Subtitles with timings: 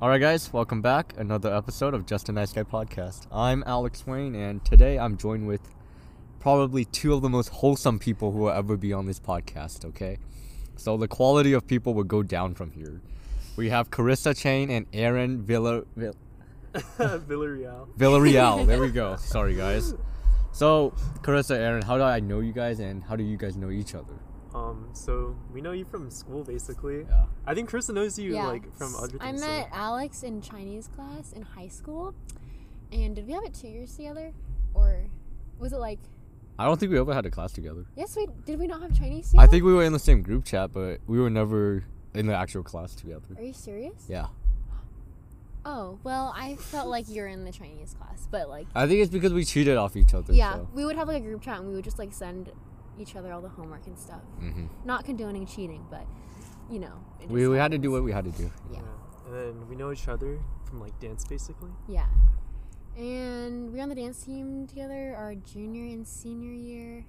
[0.00, 1.14] All right, guys, welcome back.
[1.16, 3.26] Another episode of Just a Nice Guy podcast.
[3.32, 5.60] I'm Alex Wang, and today I'm joined with
[6.38, 9.84] probably two of the most wholesome people who will ever be on this podcast.
[9.84, 10.18] Okay,
[10.76, 13.00] so the quality of people will go down from here.
[13.56, 16.14] We have Carissa Chain and Aaron Villa Vill-
[16.74, 17.88] Villarreal.
[17.96, 18.66] Villarreal.
[18.68, 19.16] there we go.
[19.16, 19.94] Sorry, guys.
[20.52, 23.70] So, Carissa, Aaron, how do I know you guys, and how do you guys know
[23.70, 24.14] each other?
[24.54, 27.00] Um, so we know you from school, basically.
[27.08, 27.24] Yeah.
[27.46, 28.46] I think Carissa knows you yeah.
[28.46, 29.42] like from other I things.
[29.42, 32.14] so- met Alex in Chinese class in high school.
[32.90, 34.32] And did we have it two years together?
[34.74, 35.06] Or
[35.58, 35.98] was it like
[36.58, 37.84] I don't think we ever had a class together.
[37.96, 40.44] yes we did we not have Chinese I think we were in the same group
[40.44, 41.84] chat, but we were never
[42.14, 43.26] in the actual class together.
[43.36, 44.06] Are you serious?
[44.08, 44.26] Yeah.
[45.64, 49.12] Oh, well I felt like you're in the Chinese class, but like I think it's
[49.12, 50.32] because we cheated off each other.
[50.32, 50.68] yeah, So.
[50.74, 52.50] we would have like a group chat and we would just like send
[53.00, 54.20] each other all the homework and stuff.
[54.38, 56.06] hmm Not condoning cheating, but
[56.70, 57.04] you know.
[57.20, 58.50] it We, just we had to do what we had to do.
[58.72, 58.80] Yeah.
[59.26, 61.70] And then we know each other from like dance, basically.
[61.88, 62.06] Yeah.
[62.96, 67.04] And we were on the dance team together our junior and senior year.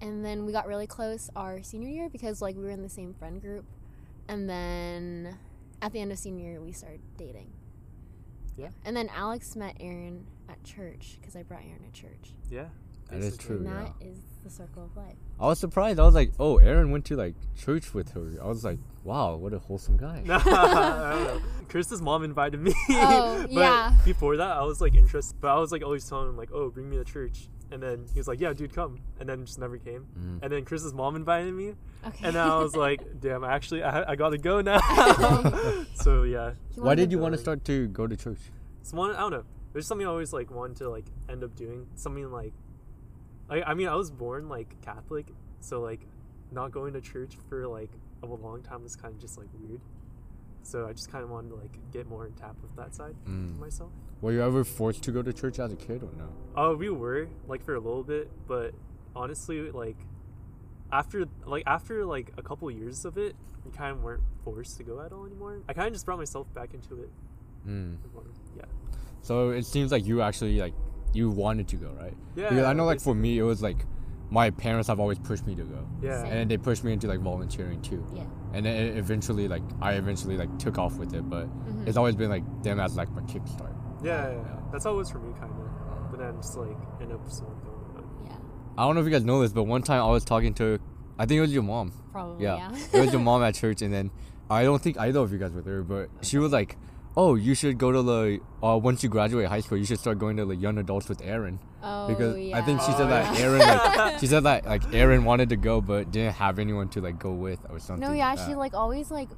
[0.00, 2.88] And then we got really close our senior year because like we were in the
[2.88, 3.64] same friend group.
[4.28, 5.36] And then
[5.82, 7.50] at the end of senior year we started dating.
[8.56, 8.68] Yeah.
[8.84, 12.32] And then Alex met Aaron at church because I brought Aaron to church.
[12.50, 12.66] Yeah.
[13.10, 13.46] That is basically.
[13.46, 14.08] True, and that yeah.
[14.08, 15.16] is the circle of life.
[15.38, 16.00] I was surprised.
[16.00, 18.32] I was like, oh, Aaron went to like church with her.
[18.42, 20.22] I was like, wow, what a wholesome guy.
[20.24, 21.40] No, I.
[21.68, 22.72] Carissa's mom invited me.
[22.90, 23.92] Oh, but yeah.
[24.04, 26.70] Before that, I was like interested, but I was like always telling him like, "Oh,
[26.70, 29.58] bring me to church." And then he was like, "Yeah, dude, come." And then just
[29.58, 30.06] never came.
[30.18, 30.42] Mm.
[30.42, 31.74] And then Carissa's mom invited me,
[32.06, 32.26] Okay.
[32.26, 34.78] and I was like, "Damn, actually, I, I gotta go now."
[35.94, 38.40] so yeah, Why did you want to start to go to church?
[38.80, 39.44] it's one I don't know.
[39.74, 41.86] There's something I always like wanted to like end up doing.
[41.94, 42.54] Something like,
[43.50, 45.26] I I mean I was born like Catholic,
[45.60, 46.00] so like,
[46.52, 47.90] not going to church for like
[48.22, 49.80] a long time was kind of just like weird.
[50.62, 53.14] So I just kind of wanted to like get more in tap with that side
[53.26, 53.58] of Mm.
[53.58, 53.90] myself.
[54.20, 56.28] Were you ever forced to go to church as a kid or no?
[56.56, 58.74] Oh, we were like for a little bit, but
[59.14, 59.96] honestly, like
[60.92, 64.82] after like after like a couple years of it, we kind of weren't forced to
[64.82, 65.60] go at all anymore.
[65.68, 67.10] I kind of just brought myself back into it.
[67.66, 67.96] Mm.
[68.56, 68.64] Yeah.
[69.22, 70.74] So it seems like you actually like
[71.14, 72.14] you wanted to go, right?
[72.36, 72.48] Yeah.
[72.50, 73.84] Because I know like for me it was like
[74.30, 75.86] my parents have always pushed me to go.
[76.02, 76.22] Yeah.
[76.22, 76.32] Same.
[76.32, 78.04] And they pushed me into like volunteering too.
[78.14, 78.24] Yeah.
[78.52, 81.86] And then it eventually like I eventually like took off with it, but Mhm.
[81.88, 83.74] it's always been like them as like my kickstart.
[84.02, 84.42] Yeah, yeah, Yeah.
[84.70, 86.10] that's how it was for me, kind of.
[86.10, 87.54] But then just like end up just going.
[87.94, 88.36] But Yeah.
[88.76, 90.78] I don't know if you guys know this, but one time I was talking to
[91.18, 91.92] I think it was your mom.
[92.12, 92.44] Probably.
[92.44, 92.70] Yeah.
[92.70, 92.78] Yeah.
[93.00, 94.10] it was your mom at church, and then
[94.50, 96.76] I don't think either of you guys were there, but she was like,
[97.16, 100.18] "Oh, you should go to the uh, once you graduate high school, you should start
[100.18, 103.38] going to the young adults with Aaron." oh, Because I think she said Oh, that
[103.38, 103.44] yeah.
[103.44, 107.00] Aaron, like, she said that like Aaron wanted to go, but didn't have anyone to
[107.00, 108.06] like go with or something.
[108.08, 109.28] No, yeah, like she like always like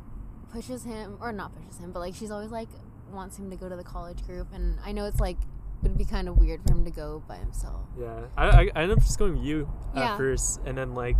[0.52, 2.68] pushes him or not pushes him, but like she's always like
[3.12, 5.36] wants him to go to the college group, and I know it's like
[5.82, 7.86] it would be kind of weird for him to go by himself.
[7.98, 10.12] yeah, I, I, I ended up just going with you Yeah.
[10.12, 11.16] at first, and then like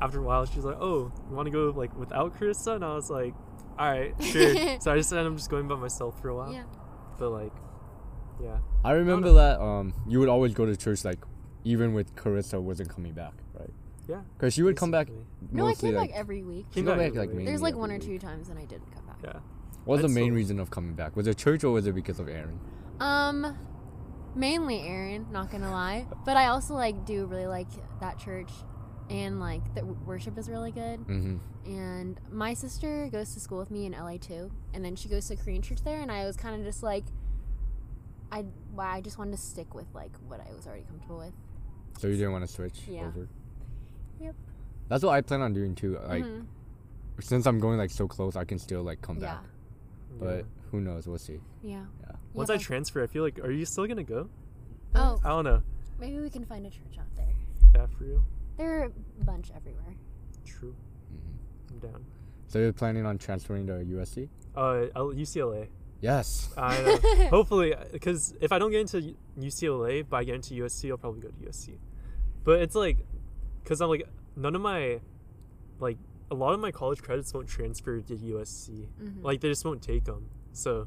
[0.00, 2.94] after a while, she's like, "Oh, you want to go like without Carissa?" And I
[2.94, 3.34] was like,
[3.78, 6.52] "All right, sure." so I just I'm just going by myself for a while.
[6.52, 6.64] Yeah.
[7.18, 7.52] But like,
[8.42, 11.18] yeah, I remember that um you would always go to church like
[11.64, 13.70] even with Carissa wasn't coming back, right?
[14.08, 14.20] yeah.
[14.36, 15.24] Because she would come back basically.
[15.52, 16.10] No, I came like.
[16.10, 16.66] back every week.
[16.70, 17.46] she Came back back every like week.
[17.46, 18.02] There's like one or week.
[18.02, 19.16] two times, and I didn't come back.
[19.24, 19.38] Yeah.
[19.84, 21.16] What was the I'd main still- reason of coming back?
[21.16, 22.58] Was it church or was it because of Aaron?
[23.00, 23.56] Um,
[24.34, 27.68] mainly Aaron, not gonna lie, but I also like do really like
[28.00, 28.50] that church,
[29.10, 31.00] and like the worship is really good.
[31.06, 31.36] Mm-hmm.
[31.66, 35.28] And my sister goes to school with me in LA too, and then she goes
[35.28, 37.04] to Korean church there, and I was kind of just like,
[38.32, 38.44] I
[38.74, 41.32] why I just wanted to stick with like what I was already comfortable with.
[41.98, 43.06] So you didn't want to switch Yeah.
[43.06, 43.28] over.
[44.20, 44.34] Yep.
[44.88, 45.98] That's what I plan on doing too.
[46.06, 46.46] Like Mhm.
[47.20, 49.44] since I'm going like so close, I can still like come yeah, back.
[50.18, 50.42] But yeah.
[50.70, 51.06] who knows?
[51.06, 51.40] We'll see.
[51.62, 51.84] yeah.
[52.02, 52.12] Yeah.
[52.32, 54.28] once Yeah, I but- transfer, I feel like, are you still gonna go?
[54.96, 55.62] Oh, I don't know.
[56.00, 57.32] maybe we can find a church out there.
[57.74, 58.24] Yeah, for real.
[58.56, 59.94] There are a bunch everywhere.
[60.44, 60.74] True.
[61.10, 62.04] hmm I'm down.
[62.48, 64.28] So you're planning on transferring to USC?
[64.56, 65.68] Uh, UCLA.
[66.00, 66.52] Yes.
[66.56, 66.96] I know.
[67.30, 71.20] Hopefully, because if I don't get into UCLA, but I get into USC, I'll probably
[71.20, 71.78] go to USC.
[72.44, 72.98] But it's like,
[73.62, 74.06] because I'm like,
[74.36, 75.00] none of my,
[75.80, 75.96] like,
[76.30, 78.86] a lot of my college credits won't transfer to USC.
[79.02, 79.22] Mhm.
[79.24, 80.28] Like, they just won't take them.
[80.52, 80.86] So,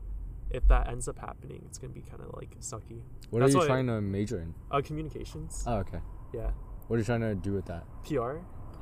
[0.52, 3.02] if that ends up happening, it's gonna be kind of like sucky.
[3.32, 4.54] What That's are you why- trying to major in?
[4.72, 5.64] Uh, communications.
[5.68, 6.00] Oh, okay.
[6.34, 6.52] yeah,
[6.88, 7.84] What are you trying to do with that?
[8.06, 8.38] PR.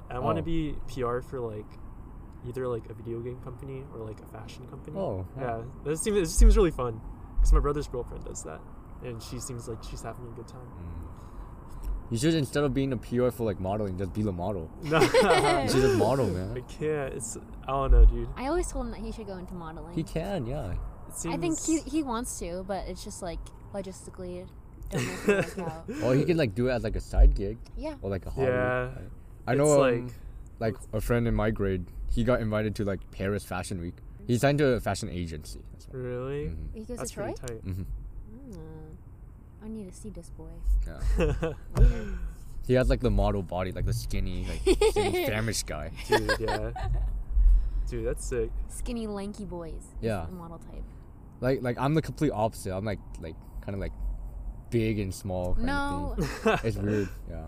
[0.09, 0.41] I want Oh.
[0.41, 1.65] to be PR for like,
[2.47, 4.97] either like a video game company or like a fashion company.
[4.97, 7.01] Oh, Yeah, this seems it seems really fun
[7.35, 8.61] because my brother's girlfriend does that,
[9.03, 10.61] and she seems like she's having a good time.
[10.61, 12.11] Mm.
[12.11, 14.69] You should instead of being a PR for like modeling, just be the model.
[14.83, 16.55] No, You should just model, man.
[16.55, 17.13] I can't.
[17.15, 17.35] It's
[17.67, 18.29] I don't know, dude.
[18.37, 19.95] I always told him that he should go into modeling.
[19.95, 20.73] He can, yeah.
[21.11, 21.33] seems.
[21.33, 23.39] I think he he wants to, but it's just like
[23.73, 24.47] logistically,
[24.91, 25.89] don't know if work out.
[26.03, 27.95] Or he can like do it as like a side gig Yeah.
[28.01, 28.47] or like a hobby.
[28.47, 28.83] Yeah.
[28.83, 28.91] right?
[29.47, 30.11] I know like- um,
[30.59, 33.95] like a friend in my grade, he got invited to like Paris Fashion Week.
[34.27, 35.59] He signed to a fashion agency.
[35.73, 35.99] That's why.
[35.99, 36.45] Really?
[36.47, 36.55] Mhm.
[36.73, 37.33] He goes That's to Troy.
[37.33, 37.65] pretty tight.
[37.65, 37.85] Mhm.
[38.51, 38.57] Mm.
[39.63, 40.49] I need to see this boy.
[40.87, 41.53] Yeah.
[42.67, 45.91] He has like the model body, like the skinny, like skinny famished guy.
[46.07, 46.71] Dude, yeah.
[47.87, 48.49] Dude, that's sick.
[48.69, 49.73] Skinny, lanky boys.
[49.73, 50.25] is Yeah.
[50.27, 50.83] The model type.
[51.41, 52.73] Like like I'm the complete opposite.
[52.75, 53.91] I'm like like kind of like
[54.69, 55.53] big and small.
[55.55, 56.15] Kind No.
[56.17, 56.59] Of thing.
[56.63, 57.09] It's weird.
[57.29, 57.45] Yeah.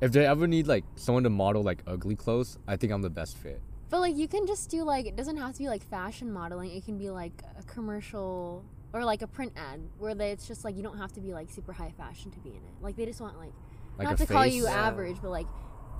[0.00, 3.10] If they ever need like someone to model like ugly clothes, I think I'm the
[3.10, 3.60] best fit.
[3.90, 6.70] But like you can just do like it doesn't have to be like fashion modeling.
[6.70, 10.64] It can be like a commercial or like a print ad where they, it's just
[10.64, 12.62] like you don't have to be like super high fashion to be in it.
[12.80, 13.52] Like they just want like,
[13.98, 14.54] Like not a to call face.
[14.54, 14.86] you Yeah.
[14.86, 15.46] average, but like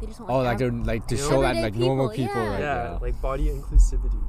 [0.00, 2.26] they just want Oh, like av- to like to show that Everyday like normal people,
[2.26, 2.50] people, yeah.
[2.50, 2.98] like yeah, yeah.
[3.02, 4.20] like body inclusivity,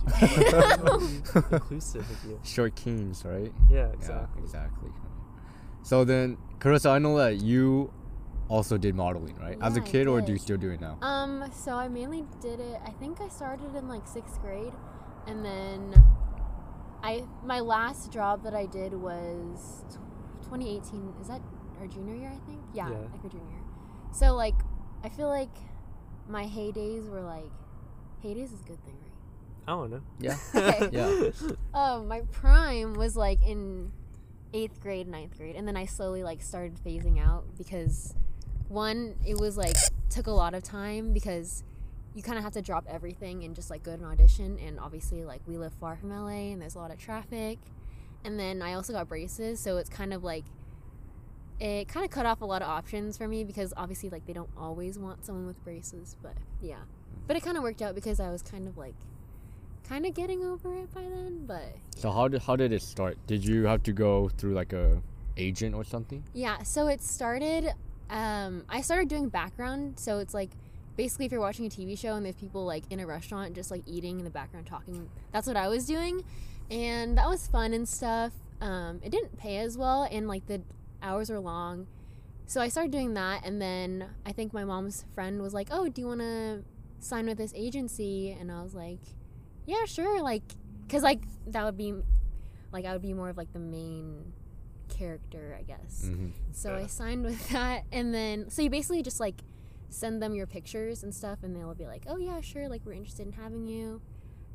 [1.40, 1.54] dude.
[1.54, 2.40] Inclusive of you.
[2.44, 3.52] short kings, right?
[3.70, 4.42] Yeah, exactly.
[4.42, 4.90] Yeah, exactly.
[5.84, 7.92] So then, Carissa, I know that you
[8.48, 9.58] also did modeling, right?
[9.62, 10.98] As a kid, or do you still do it now?
[11.02, 12.80] Um, so I mainly did it.
[12.86, 14.74] I think I started in like sixth grade,
[15.28, 15.94] and then
[17.04, 19.84] I my last job that I did was
[20.44, 21.14] 2018.
[21.22, 21.42] Is that
[21.80, 22.30] our junior year?
[22.30, 22.60] I think.
[22.74, 22.98] Yeah, Yeah.
[22.98, 23.62] like our junior year.
[24.14, 24.56] So like,
[25.04, 25.56] I feel like
[26.28, 27.50] my heydays were like,
[28.24, 29.12] heydays is a good thing, right?
[29.68, 30.02] I don't know.
[30.20, 30.38] Yeah.
[30.56, 30.90] Okay.
[30.92, 31.30] Yeah.
[31.74, 33.92] Um, my prime was like in
[34.54, 38.14] eighth grade, ninth grade, and then I slowly like started phasing out because
[38.68, 39.76] one, it was like
[40.10, 41.64] took a lot of time because
[42.14, 44.80] you kind of have to drop everything and just like go to an audition, and
[44.80, 47.60] obviously like we live far from LA and there's a lot of traffic,
[48.24, 50.46] and then I also got braces, so it's kind of like
[51.60, 54.34] it kind of cut off a lot of options for me because obviously like they
[54.34, 56.80] don't always want someone with braces, but yeah,
[57.28, 58.96] but it kind of worked out because I was kind of like
[59.88, 63.18] kind of getting over it by then, but So how did how did it start?
[63.28, 65.02] Did you have to go through like a
[65.38, 66.24] agent or something?
[66.34, 67.74] Yeah, so it started.
[68.10, 70.52] Um, I started doing background, so it's like
[70.98, 73.72] basically if you're watching a TV show and there's people like in a restaurant just
[73.72, 75.10] like eating in the background talking.
[75.32, 76.24] That's what I was doing,
[76.70, 78.34] and that was fun and stuff.
[78.60, 80.62] Um, it didn't pay as well, and like the
[81.02, 81.88] hours were long,
[82.46, 83.46] so I started doing that.
[83.46, 86.64] And then I think my mom's friend was like, "Oh, do you want to
[87.00, 89.00] sign with this agency?" And I was like,
[89.66, 90.44] "Yeah, sure." Like,
[90.90, 91.94] cause like that would be,
[92.72, 94.34] like I would be more of like the main
[94.90, 96.06] character, I guess.
[96.06, 96.30] Mm-hmm.
[96.52, 99.42] So I signed with that, and then so you basically just like
[99.90, 102.94] send them your pictures and stuff, and they'll be like, "Oh yeah, sure, like we're
[102.94, 104.02] interested in having you,"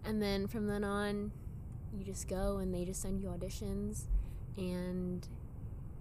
[0.04, 1.32] and then from then on,
[1.96, 4.06] you just go and they just send you auditions,
[4.56, 5.26] and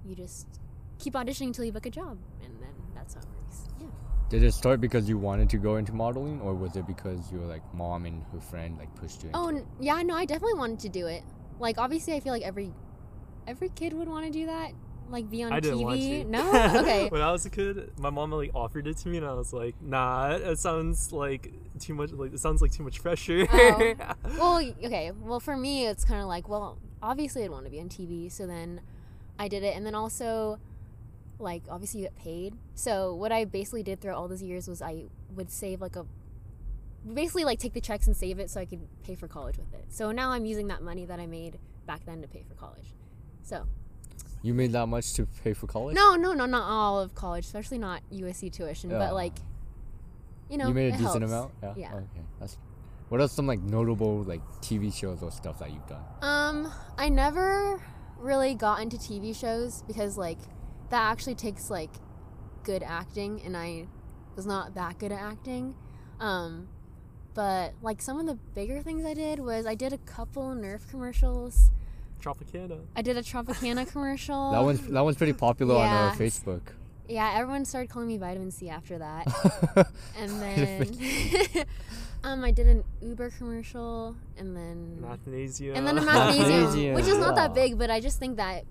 [0.06, 0.48] you just
[1.00, 3.68] keep auditioning until you book a job, and then that's how it works.
[3.80, 3.88] Yeah.
[4.36, 7.46] Did it start because you wanted to go into modeling, or was it because your
[7.46, 9.30] like mom and her friend like pushed you?
[9.30, 9.56] Into Oh it?
[9.60, 11.24] n- yeah, no, I definitely wanted to do it.
[11.58, 12.74] Like obviously, I feel like every
[13.48, 14.72] every kid would want to do that,
[15.10, 15.84] like be on I didn't TV.
[15.86, 16.26] want to.
[16.26, 17.08] No, okay.
[17.08, 19.54] when I was a kid, my mom like offered it to me, and I was
[19.54, 22.12] like, "Nah, it sounds like too much.
[22.12, 23.94] Like it sounds like too much pressure." Oh.
[24.38, 25.12] well, okay.
[25.12, 28.30] Well, for me, it's kind of like, well, obviously, I'd want to be on TV,
[28.30, 28.82] so then
[29.40, 30.60] I did it, and then also,
[31.40, 32.56] like, obviously, you get paid.
[32.76, 36.06] So what I basically did throughout all those years was I would save like a,
[37.14, 39.74] basically like take the checks and save it so I could pay for college with
[39.74, 39.86] it.
[39.90, 42.94] So now I'm using that money that I made back then to pay for college.
[43.44, 43.66] So
[44.42, 45.96] You made that much to pay for college?
[45.96, 48.98] no, no, no, not all of college, especially not USC tuition, Yeah.
[49.00, 49.34] but like,
[50.50, 51.26] you know, you made a decent helps.
[51.26, 51.52] amount.
[51.62, 51.74] Yeah.
[51.78, 51.94] Yeah.
[51.96, 52.22] Okay.
[52.40, 52.58] That's.
[53.10, 56.02] What are some like notable like TV shows or stuff that you've done?
[56.22, 57.80] Um, I never
[58.18, 60.40] really got into TV shows because like
[60.90, 61.92] that actually takes like
[62.64, 63.88] good acting and I
[64.36, 65.76] was not that good at acting.
[66.20, 66.68] Um,
[67.34, 70.90] but like some of the bigger things I did was I did a couple Nerf
[70.90, 71.72] commercials.
[72.22, 72.80] Tropicana.
[72.96, 74.52] I did a Tropicana commercial.
[74.52, 76.16] That one's that one's pretty popular on uh, Yeah.
[76.18, 76.62] Facebook.
[77.08, 79.28] Yeah, everyone started calling me Vitamin C after that.
[80.18, 81.66] And then
[82.24, 85.76] um I did an Uber commercial and then Mathnasium.
[85.76, 86.38] and then a mathnasium,
[86.72, 88.64] Mathnasium, which is not that big, but I just think that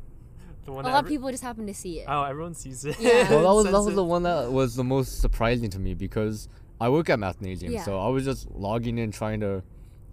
[0.65, 2.07] the a lot that of people just happen to see it.
[2.09, 2.97] Oh, everyone sees it.
[3.01, 3.29] Yeah.
[3.31, 6.49] well, that was that was the one that was the most surprising to me because
[6.81, 7.83] I work at Mathnasium, Yeah.
[7.85, 9.63] so I was just logging in trying to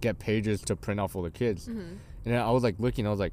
[0.00, 1.78] get pages to print out for the kids, Mhm.
[1.78, 3.32] and then I was like looking, I was like,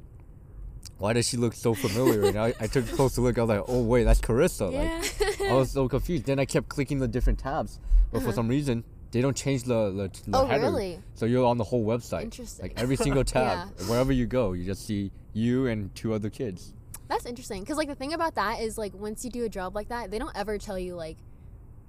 [0.98, 2.24] why does she look so familiar?
[2.24, 4.72] and I, I took a closer look, I was like, oh wait, that's Carissa.
[4.72, 5.52] Like Yeah.
[5.52, 6.24] I was so confused.
[6.26, 7.78] Then I kept clicking the different tabs,
[8.12, 8.34] but for Uh-huh.
[8.36, 10.62] some reason they don't change the the, the oh header.
[10.64, 11.00] really?
[11.14, 12.22] So you're on the whole website.
[12.22, 12.62] Interesting.
[12.64, 13.86] Like every single tab, Yeah.
[13.88, 16.74] wherever you go, you just see you and two other kids.
[17.10, 19.74] That's interesting because like the thing about that is like once you do a job
[19.74, 21.16] like that, they don't ever tell you like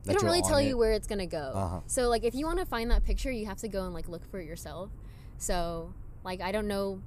[0.03, 0.65] they that don't really tell it.
[0.67, 1.51] you where it's gonna go.
[1.55, 1.79] Uh-huh.
[1.87, 4.09] So like if you want to find that picture, you have to go and like
[4.09, 4.89] look for it yourself.
[5.37, 7.01] So like I don't know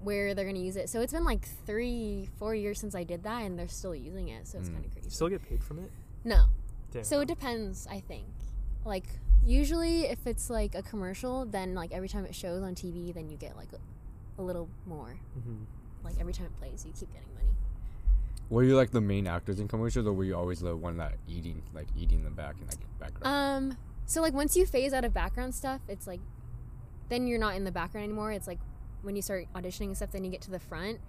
[0.00, 0.88] where they're gonna use it.
[0.88, 4.28] So it's been like three, four years since I did that, and they're still using
[4.28, 4.46] it.
[4.48, 4.74] So it's Mm.
[4.74, 5.06] kind of crazy.
[5.06, 5.90] You still get paid from it?
[6.24, 6.46] no,
[6.90, 7.04] Damn.
[7.04, 7.86] so it depends.
[7.90, 8.26] I think,
[8.84, 9.04] like
[9.44, 13.28] usually if it's like a commercial, then like every time it shows on TV, then
[13.28, 15.18] you get like a, a little more.
[15.38, 15.64] Mhm.
[16.04, 17.50] Like every time it plays, you keep getting money.
[18.50, 21.14] Were you like the main actors in commercials, or were you always the one that
[21.28, 23.72] eating, like eating the back and like background?
[23.72, 26.20] Um, so like once you phase out of background stuff, it's like
[27.10, 28.32] then you're not in the background anymore.
[28.32, 28.58] It's like
[29.02, 31.00] when you start auditioning and stuff, then you get to the front,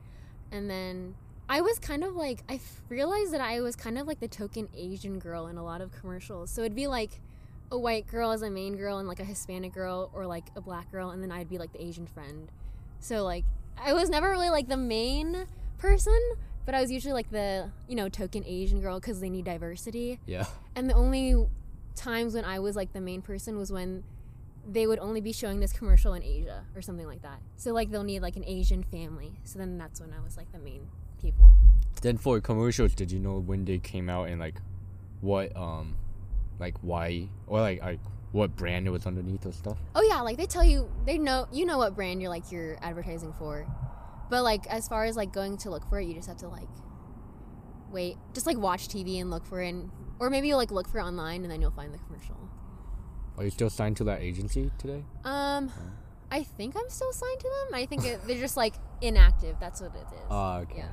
[0.51, 1.15] and then
[1.47, 4.67] I was kind of like I realized that I was kind of like the token
[4.75, 6.51] Asian girl in a lot of commercials.
[6.51, 7.21] So it'd be like
[7.71, 10.61] a white girl as a main girl and like a Hispanic girl or like a
[10.61, 12.51] black girl, and then I'd be like the Asian friend.
[12.99, 13.45] So like
[13.81, 15.45] I was never really like the main
[15.77, 16.19] person,
[16.69, 20.19] but I was usually like the you know token Asian girl because they need diversity.
[20.27, 20.45] yeah.
[20.75, 21.47] And the only
[21.95, 24.03] times when I was like the main person was when
[24.71, 27.39] they would only be showing this commercial in Asia or something like that.
[27.55, 29.31] So like they'll need like an Asian family.
[29.45, 30.87] So then that's when I was like the main
[31.19, 31.55] people.
[32.03, 34.61] Then for commercials, did you know when they came out and like
[35.21, 35.97] what um
[36.59, 37.99] like why or like like
[38.31, 39.79] what brand it was underneath or stuff?
[39.95, 42.77] Oh yeah, like they tell you they know you know what brand you're like you're
[42.83, 43.65] advertising for.
[44.29, 46.47] But like as far as like going to look for it, you just have to
[46.47, 46.67] like
[47.91, 50.87] wait, just like watch TV and look for it and, or maybe you'll like look
[50.87, 52.37] for it online and then you'll find the commercial.
[53.37, 55.03] Are you still signed to that agency today?
[55.23, 55.71] Um
[56.31, 57.79] I think I'm still signed to them.
[57.79, 59.55] I think it, they're just like inactive.
[59.59, 60.25] That's what it is.
[60.29, 60.77] Ah, okay.
[60.79, 60.89] Yeah.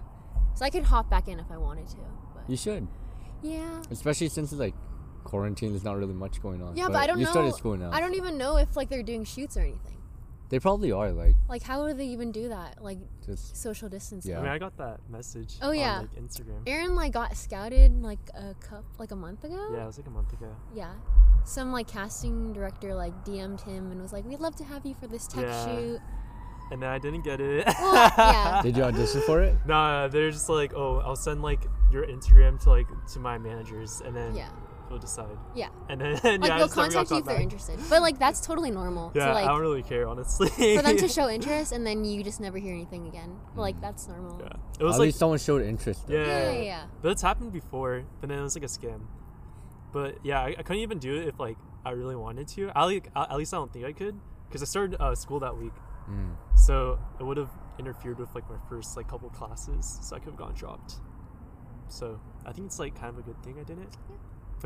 [0.54, 1.96] So I could hop back in if I wanted to.
[2.34, 2.88] But You should,
[3.42, 3.82] yeah.
[3.90, 4.74] especially since it's like
[5.24, 5.72] quarantine.
[5.72, 6.76] There's not really much going on.
[6.76, 7.30] Yeah, but I don't you know.
[7.30, 7.90] started school now.
[7.92, 9.95] I don't even know if like they're doing shoots or anything.
[10.48, 12.82] They probably are like Like how do they even do that?
[12.82, 14.30] Like just social distancing.
[14.32, 14.38] Yeah.
[14.38, 15.56] I mean, I got that message.
[15.60, 15.96] Oh, yeah.
[15.98, 16.62] On, like Instagram.
[16.66, 19.70] Aaron like got scouted like a cup like a month ago.
[19.72, 20.54] Yeah, it was like a month ago.
[20.74, 20.92] Yeah.
[21.44, 24.94] Some like casting director like DM'd him and was like, "We'd love to have you
[24.94, 25.64] for this tech Yeah.
[25.66, 26.00] shoot."
[26.72, 27.64] And then I didn't get it.
[27.80, 28.60] Well, yeah.
[28.64, 29.54] Did you audition for it?
[29.66, 31.60] Nah, they're just like, oh, I'll send like
[31.92, 34.48] your Instagram to like to my managers, and then Yeah.
[34.90, 35.36] We'll decide.
[35.54, 35.68] Yeah.
[35.88, 37.78] And then Like yeah, they'll just never got contact you if caught they're interested.
[37.90, 39.12] But like that's totally normal.
[39.14, 40.48] Yeah, to, I don't really care honestly.
[40.48, 43.36] for them to show interest and then you just never hear anything again.
[43.54, 44.40] Like that's normal.
[44.40, 44.48] yeah,
[44.80, 46.06] it was At like least someone showed interest.
[46.06, 46.14] though.
[46.14, 46.82] yeah, Yeah, yeah, yeah.
[47.02, 49.02] But it's happened before, but then it was like a scam.
[49.92, 52.70] But yeah, I, I couldn't even do it if like I really wanted to.
[52.74, 55.56] I like at least I don't think I could because I started uh, school that
[55.56, 55.72] week,
[56.08, 56.36] Mm.
[56.54, 57.50] so it would have
[57.80, 60.94] interfered with like my first like couple classes, so I could have gotten dropped.
[61.88, 63.96] So I think it's like kind of a good thing I didn't.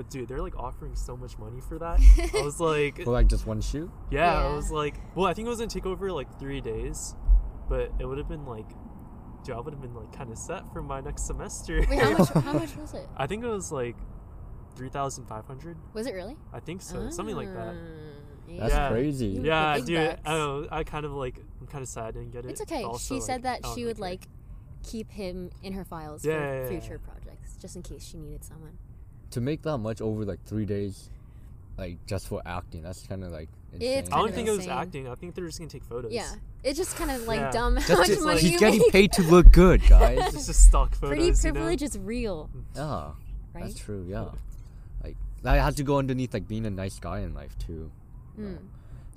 [0.00, 2.00] But dude, they're like offering so much money for that.
[2.34, 3.90] I was like, For like just one shoot.
[4.10, 7.14] yeah, I was like, well, I think it was gonna take over like three days,
[7.68, 8.64] but it would have been like,
[9.44, 11.84] dude, I would have been like kind of set for my next semester.
[11.86, 13.06] Wait, how much how much was it?
[13.14, 13.94] I think it was like
[14.74, 15.76] three thousand five hundred.
[15.92, 16.38] Was it really?
[16.50, 17.74] I think so, something like that.
[17.74, 18.88] Ah, That's Yeah.
[18.88, 19.38] crazy.
[19.42, 20.08] Yeah, big dude.
[20.08, 20.20] bucks.
[20.24, 20.68] I don't know.
[20.72, 21.36] I kind of like.
[21.60, 22.52] I'm kind of sad I didn't get it.
[22.52, 22.84] It's okay.
[22.84, 24.08] also, she like, said that she would care.
[24.08, 24.22] like
[24.82, 27.12] keep him in her files Yeah, for yeah, yeah, future yeah.
[27.12, 28.78] projects, just in case she needed someone.
[29.32, 31.08] To make that much over like three days,
[31.78, 33.98] like just for acting, that's kind of like insane.
[33.98, 34.72] It's I don't of think it was insane.
[34.78, 35.08] acting.
[35.08, 36.12] I think they're just gonna take photos.
[36.12, 36.32] Yeah,
[36.64, 37.50] it's just kind of like Yeah.
[37.52, 38.92] dumb how Just much to- money he's you getting make.
[38.92, 40.18] paid to look good, guys.
[40.34, 41.08] It's just stock photos.
[41.10, 41.38] Pretty you know?
[41.60, 43.12] privilege is real, yeah,
[43.54, 43.64] right?
[43.64, 44.04] that's true.
[44.08, 44.30] Yeah,
[45.04, 47.90] like I had to go underneath like being a nice guy in life too.
[48.38, 48.58] Mm.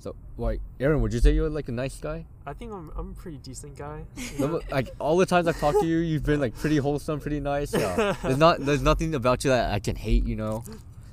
[0.04, 2.26] So, like, Aaron, would you say you're like a nice guy?
[2.44, 2.92] I think I'm.
[2.94, 4.04] I'm a pretty decent guy.
[4.16, 4.60] you No, know?
[4.70, 7.72] like all the times I've talked to you, you've been like pretty wholesome, pretty nice.
[7.72, 8.14] Yeah.
[8.22, 10.26] there's not, there's nothing about you that I can hate.
[10.26, 10.62] You know,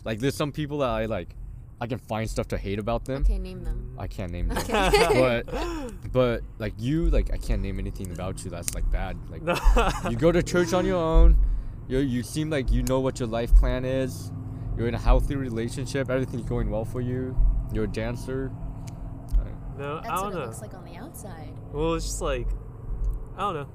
[0.03, 1.38] like there's some people that I like,
[1.79, 3.21] I can find stuff to hate about them.
[3.21, 3.95] Okay, name them.
[3.98, 5.39] I can't name them, Okay.
[5.45, 9.15] but but like you, like I can't name anything about you that's like bad.
[9.29, 9.41] Like
[10.12, 11.38] you go to church on your own.
[11.88, 14.33] You you seem like you know what your life plan is.
[14.75, 16.10] You're in a healthy relationship.
[16.10, 17.38] Everything's going well for you.
[17.71, 18.51] You're a dancer.
[19.81, 21.53] No, I That's don't what it looks like on the outside.
[21.73, 22.47] Well, it's just like,
[23.38, 23.69] I don't know.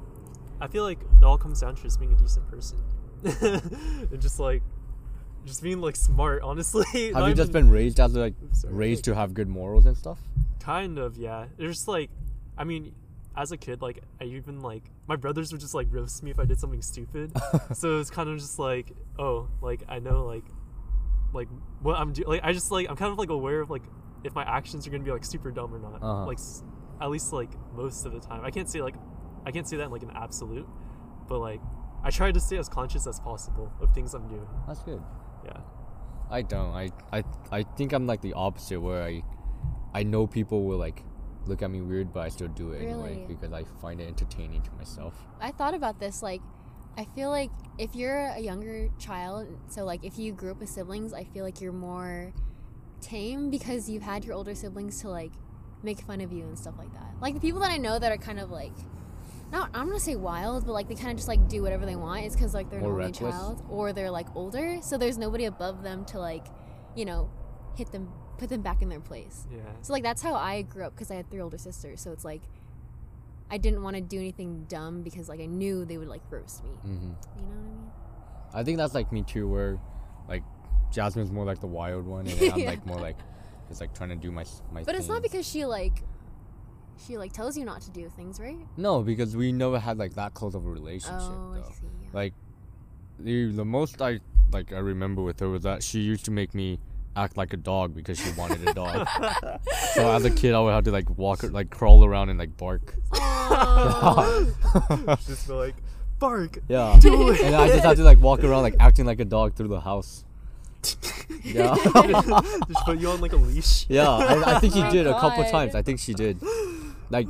[0.61, 2.79] I feel like it all comes down to just being a decent person,
[3.25, 4.63] and just like,
[5.45, 6.43] just being like smart.
[6.43, 8.73] Honestly, Have Not you just even- been raised as like Sorry.
[8.75, 10.19] raised to have good morals and stuff?
[10.61, 11.47] Kind of, yeah.
[11.59, 12.11] There's just like,
[12.57, 12.95] I mean,
[13.37, 16.39] as a kid, like I even like my brothers would just like roast me if
[16.41, 17.33] I did something stupid.
[17.75, 20.45] so it's kind of just like, oh, like I know like,
[21.35, 21.49] like
[21.83, 22.29] what I'm doing.
[22.29, 23.83] Like I just like I'm kind of like aware of like
[24.25, 26.03] if my actions are gonna be like super dumb or not.
[26.03, 26.27] Uh-huh.
[26.27, 26.39] Like
[27.01, 28.45] at least like most of the time.
[28.45, 28.95] I can't say like,
[29.45, 30.67] I can't say that in like an absolute,
[31.29, 31.61] but like
[32.03, 34.47] I try to stay as conscious as possible of things I'm doing.
[34.67, 35.03] That's good.
[35.45, 35.59] Yeah.
[36.31, 36.73] I don't.
[36.73, 39.23] I, I I think I'm like the opposite where I
[39.95, 41.03] I know people will like
[41.47, 44.63] look at me weird but I still do it anyway because I find it entertaining
[44.63, 45.15] to myself.
[45.41, 46.23] I thought about this.
[46.23, 46.43] Like,
[46.99, 50.69] I feel like if you're a younger child, so like if you grew up with
[50.69, 52.33] siblings, I feel like you're more
[53.01, 55.33] tame because you've had your older siblings to like
[55.83, 57.15] make fun of you and stuff like that.
[57.21, 58.73] Like the people that I know that are kind of like
[59.53, 61.97] not I'm gonna say wild, but like they kind of just like do whatever they
[61.97, 62.25] want.
[62.25, 65.45] It's because like they're an More only child or they're like older, so there's nobody
[65.45, 66.47] above them to like,
[66.97, 67.31] you know,
[67.77, 69.47] hit them, put them back in their place.
[69.53, 69.61] Yeah.
[69.83, 72.01] So like that's how I grew up because I had three older sisters.
[72.01, 72.43] So it's like
[73.49, 76.65] I didn't want to do anything dumb because like I knew they would like roast
[76.65, 76.71] me.
[76.71, 77.91] hmm You know what I mean?
[78.55, 79.79] I think that's like me too, where
[80.29, 80.43] like
[80.93, 82.71] Jasmine's more like the wild one, and then I'm Yeah.
[82.71, 83.17] like more like
[83.69, 84.83] just like trying to do my s- my.
[84.83, 86.03] But it's not because she like
[87.07, 88.57] she like tells you not to do things, right?
[88.77, 91.61] no, because we never had like that close of a relationship oh, though.
[91.61, 91.87] I see.
[92.03, 92.09] yeah.
[92.13, 92.35] Like
[93.19, 94.21] the the most I
[94.53, 96.79] like I remember with her was that she used to make me
[97.17, 99.09] act like a dog because she wanted a dog.
[99.95, 102.57] so as a kid, I would have to like walk like crawl around and like
[102.57, 102.95] bark.
[103.13, 104.47] Aw.
[105.27, 105.75] just like,
[106.19, 106.59] bark.
[106.69, 106.99] Yeah.
[107.01, 107.41] Do it.
[107.41, 109.81] and I just had to like walk around like acting like a dog through the
[109.81, 110.25] house.
[111.43, 111.75] Yeah.
[112.69, 113.87] just put you on like a leash.
[113.89, 115.51] Yeah, I, I think she Oh did a couple God.
[115.51, 115.75] times.
[115.75, 116.39] I think she did.
[117.11, 117.29] Like,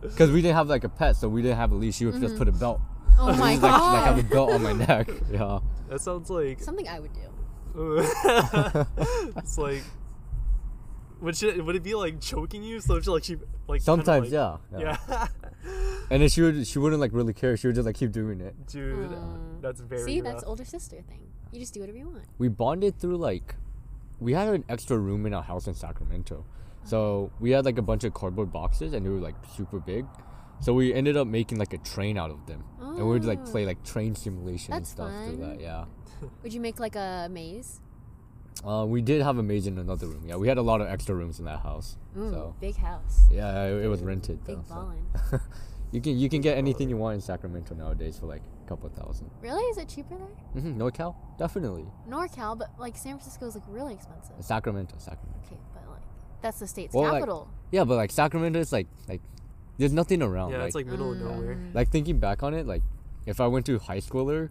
[0.00, 1.96] because we didn't have like a pet, so we didn't have a leash.
[1.96, 2.80] She would just put a belt.
[3.18, 4.30] oh my Just, like, like have a god.
[4.30, 5.08] belt on my neck.
[5.30, 5.58] Yeah.
[5.90, 7.20] That sounds like Something I would do.
[9.36, 9.82] it's like
[11.20, 12.80] would she, would it be like choking you?
[12.80, 13.34] So she like she
[13.68, 14.96] like kinda, Sometimes, like- yeah, yeah.
[15.08, 15.26] yeah.
[16.10, 17.56] And then she would she wouldn't like really care.
[17.56, 18.54] She would just like keep doing it.
[18.66, 19.60] Dude, Mm.
[19.62, 20.32] that's very See, rough.
[20.32, 21.20] that's older sister thing.
[21.52, 22.24] You just do whatever you want.
[22.38, 23.54] We bonded through like,
[24.20, 26.44] we had an extra room in our house in Sacramento,
[26.84, 30.06] so we had like a bunch of cardboard boxes and they were like super big.
[30.60, 33.44] So we ended up making like a train out of them, and we would like
[33.44, 33.66] play Oh.
[33.66, 35.48] like train simulation and That's stuff through fun.
[35.56, 35.60] that.
[35.60, 35.84] Yeah.
[36.44, 37.80] Would you make like a maze?
[38.64, 40.22] Uh, we did have a maze in another room.
[40.24, 41.96] Yeah, we had a lot of extra rooms in that house.
[42.16, 43.26] Ooh, So big house.
[43.32, 44.44] yeah, it, it was rented.
[44.44, 44.74] Big though, so.
[44.74, 45.40] ballin'.
[45.90, 48.86] you can you can get anything you want in Sacramento nowadays for like a couple
[48.86, 49.30] of thousand.
[49.42, 49.62] Really?
[49.64, 50.62] Is it cheaper there?
[50.62, 50.80] Mm-hmm.
[50.80, 51.84] NorCal, definitely.
[52.08, 54.34] NorCal, but like San Francisco is like really expensive.
[54.40, 55.38] Sacramento, Sacramento.
[55.46, 56.02] Okay, but like
[56.40, 57.48] that's the state's Well, like- capital.
[57.70, 59.20] Yeah, but like Sacramento is like like
[59.78, 60.50] there's nothing around.
[60.52, 61.22] yeah, like, it's like middle of Mm.
[61.30, 61.58] nowhere.
[61.74, 62.82] like thinking back on it, like
[63.26, 64.50] if I went to high school there,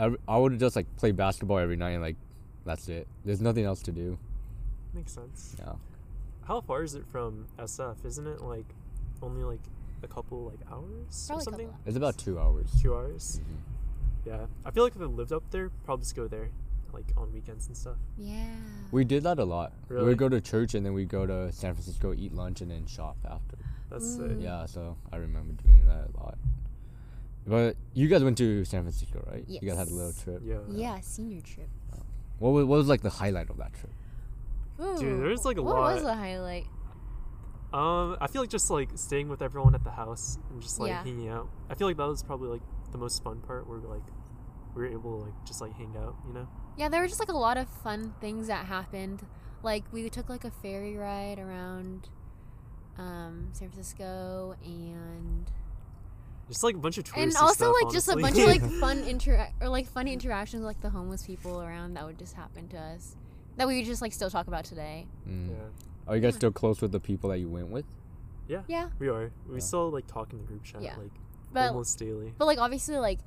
[0.00, 2.16] I, I would just like play basketball every night and like
[2.64, 3.06] that's it.
[3.24, 4.18] There's nothing else to do.
[4.92, 5.56] Makes sense.
[5.58, 5.72] Yeah.
[6.44, 8.04] How far is it from SF?
[8.04, 8.66] Isn't it like
[9.22, 9.60] only like
[10.04, 11.66] a couple like hours Probably or something?
[11.68, 12.68] couple It's about two hours.
[12.80, 13.40] Two hours.
[13.42, 14.26] Mhm.
[14.26, 16.50] Yeah, I feel like if I lived up there, probably just go there,
[16.92, 17.96] like on weekends and stuff.
[18.16, 18.54] Yeah.
[18.92, 19.72] We did that a lot.
[19.90, 22.86] We'd go to church and then we'd go to San Francisco, eat lunch, and then
[22.86, 23.56] shop after.
[23.90, 24.28] That's Mm.
[24.30, 24.36] sick.
[24.40, 26.38] Yeah, so I remember doing that a lot.
[27.46, 29.44] But you guys went to San Francisco, right?
[29.46, 30.40] You guys had a little trip.
[30.44, 30.60] Yeah.
[30.70, 31.68] Yeah, senior trip.
[32.38, 33.92] What was, what was like the highlight of that trip?
[34.80, 35.74] Ooh, there's, like, a lot.
[35.76, 36.14] what was lot.
[36.14, 36.66] the highlight?
[37.74, 40.90] Um, I feel like just like staying with everyone at the house and just like
[40.90, 41.02] Yeah.
[41.02, 41.48] hanging out.
[41.68, 44.02] I feel like that was probably like the most fun part where like
[44.76, 46.46] we were able to like just like hang out, you know?
[46.76, 49.26] Yeah, there were just like a lot of fun things that happened.
[49.64, 52.08] Like we took like a ferry ride around
[52.96, 55.50] um, San Francisco and
[56.46, 58.98] Just like a bunch of and also stuff, like just a bunch of like fun
[59.00, 62.68] inter or like funny interactions with like the homeless people around that would just happen
[62.68, 63.16] to us
[63.56, 65.06] that we would just like still talk about today.
[65.28, 65.50] Mm.
[65.50, 65.54] yeah,
[66.06, 67.84] Are you guys still close with the people that you went with?
[68.48, 68.90] Yeah, Yeah.
[68.98, 69.30] we are.
[69.48, 69.60] We Yeah.
[69.60, 70.96] still like talk in the group chat Yeah.
[70.98, 71.12] like
[71.52, 72.34] but almost daily.
[72.36, 73.20] but like obviously like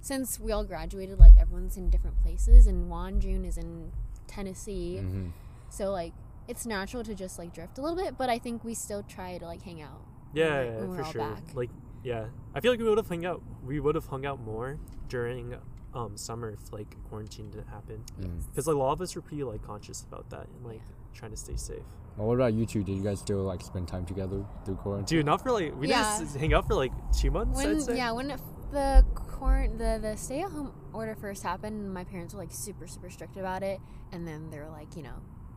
[0.00, 3.90] since we all graduated, like everyone's in different places, and Juan June is in
[4.28, 5.28] Tennessee, Mm-hmm.
[5.68, 6.12] so like
[6.48, 8.16] it's natural to just like drift a little bit.
[8.16, 10.00] But I think we still try to like hang out.
[10.32, 11.20] Yeah, when yeah, we're for all sure.
[11.34, 11.54] back.
[11.54, 11.70] Like,
[12.04, 13.42] yeah, I feel like we would have hung out.
[13.64, 15.56] We would have hung out more during
[15.92, 18.04] um summer if like quarantine didn't happen.
[18.20, 18.42] Mm.
[18.50, 20.82] Because like, a lot of us were pretty like conscious about that and like
[21.14, 21.82] trying to stay safe.
[22.16, 22.82] Well, what about you two?
[22.82, 25.18] Did you guys still like spend time together through quarantine?
[25.18, 26.18] Dude, not for like we Yeah.
[26.18, 27.60] didn't hang out for like two months.
[27.60, 27.96] I'd When say.
[27.96, 28.28] yeah, when
[28.72, 32.86] the quarant the the stay at home order first happened, my parents were like super
[32.86, 33.80] super strict about it,
[34.12, 35.14] and then they were like, you know,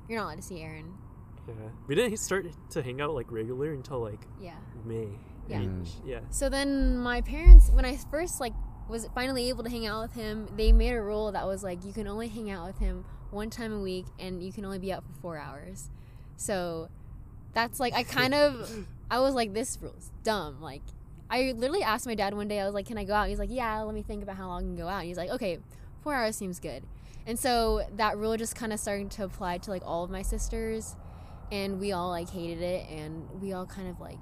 [0.07, 0.93] you're not allowed to see Aaron.
[1.47, 1.53] Yeah.
[1.87, 4.55] We didn't start to hang out like regular until like Yeah.
[4.85, 5.07] May.
[5.47, 5.61] Yeah.
[5.61, 5.87] Mm.
[6.05, 6.19] Yeah.
[6.29, 8.53] So then my parents, when I first like
[8.89, 11.85] was finally able to hang out with him, they made a rule that was like
[11.85, 14.79] you can only hang out with him one time a week, and you can only
[14.79, 15.89] be out for four hours.
[16.39, 16.87] So
[17.53, 20.61] that's like I kind of I was like this rule's dumb.
[20.61, 20.81] Like
[21.29, 23.39] I literally asked my dad one day, I was like, "Can I go out?" He's
[23.39, 25.29] like, "Yeah, let me think about how long I can go out." And he's like,
[25.29, 25.59] "Okay,
[26.01, 26.83] four hours seems good."
[27.27, 30.21] And so that rule just kind of started to apply to like all of my
[30.21, 30.95] sisters,
[31.51, 34.17] and we all like hated it, and we all kind of like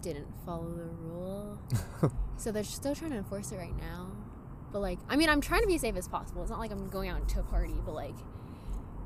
[0.00, 1.58] didn't follow the rule.
[2.38, 4.12] So they're still trying to enforce it right now.
[4.72, 6.40] But like, I mean, I'm trying to be as safe as possible.
[6.42, 8.14] It's not like I'm going out to a party, but like,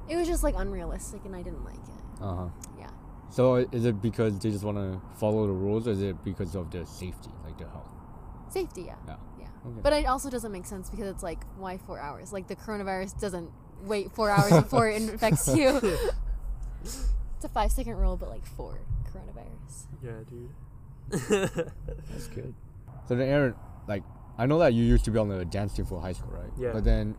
[0.09, 2.23] it was just like unrealistic, and I didn't like it.
[2.23, 2.49] Uh huh.
[2.79, 2.91] Yeah.
[3.31, 6.55] So is it because they just want to follow the rules, or is it because
[6.55, 7.89] of their safety, like their health?
[8.51, 8.97] Safety, yeah.
[9.07, 9.17] Yeah.
[9.39, 9.47] Yeah.
[9.67, 9.81] Okay.
[9.83, 12.33] But it also doesn't make sense because it's like, why four hours?
[12.33, 13.51] Like the coronavirus doesn't
[13.85, 15.69] wait four hours before it infects you.
[16.83, 19.87] it's a five second rule, but like four coronavirus.
[20.03, 20.51] Yeah, dude.
[22.11, 22.55] That's good.
[23.09, 23.55] So then, Aaron,
[23.89, 24.03] like,
[24.39, 26.51] I know that you used to be on the dance team for high school, right?
[26.59, 26.73] Yeah.
[26.73, 27.17] But then,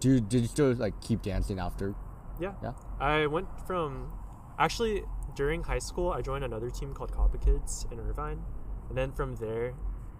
[0.00, 1.94] do you, did you still like keep dancing after?
[2.40, 2.52] Yeah.
[2.62, 2.72] Yeah.
[2.98, 4.12] I went from
[4.58, 5.04] actually
[5.36, 8.42] during high school I joined another team called Coppa Kids in Irvine.
[8.88, 9.74] And then from there,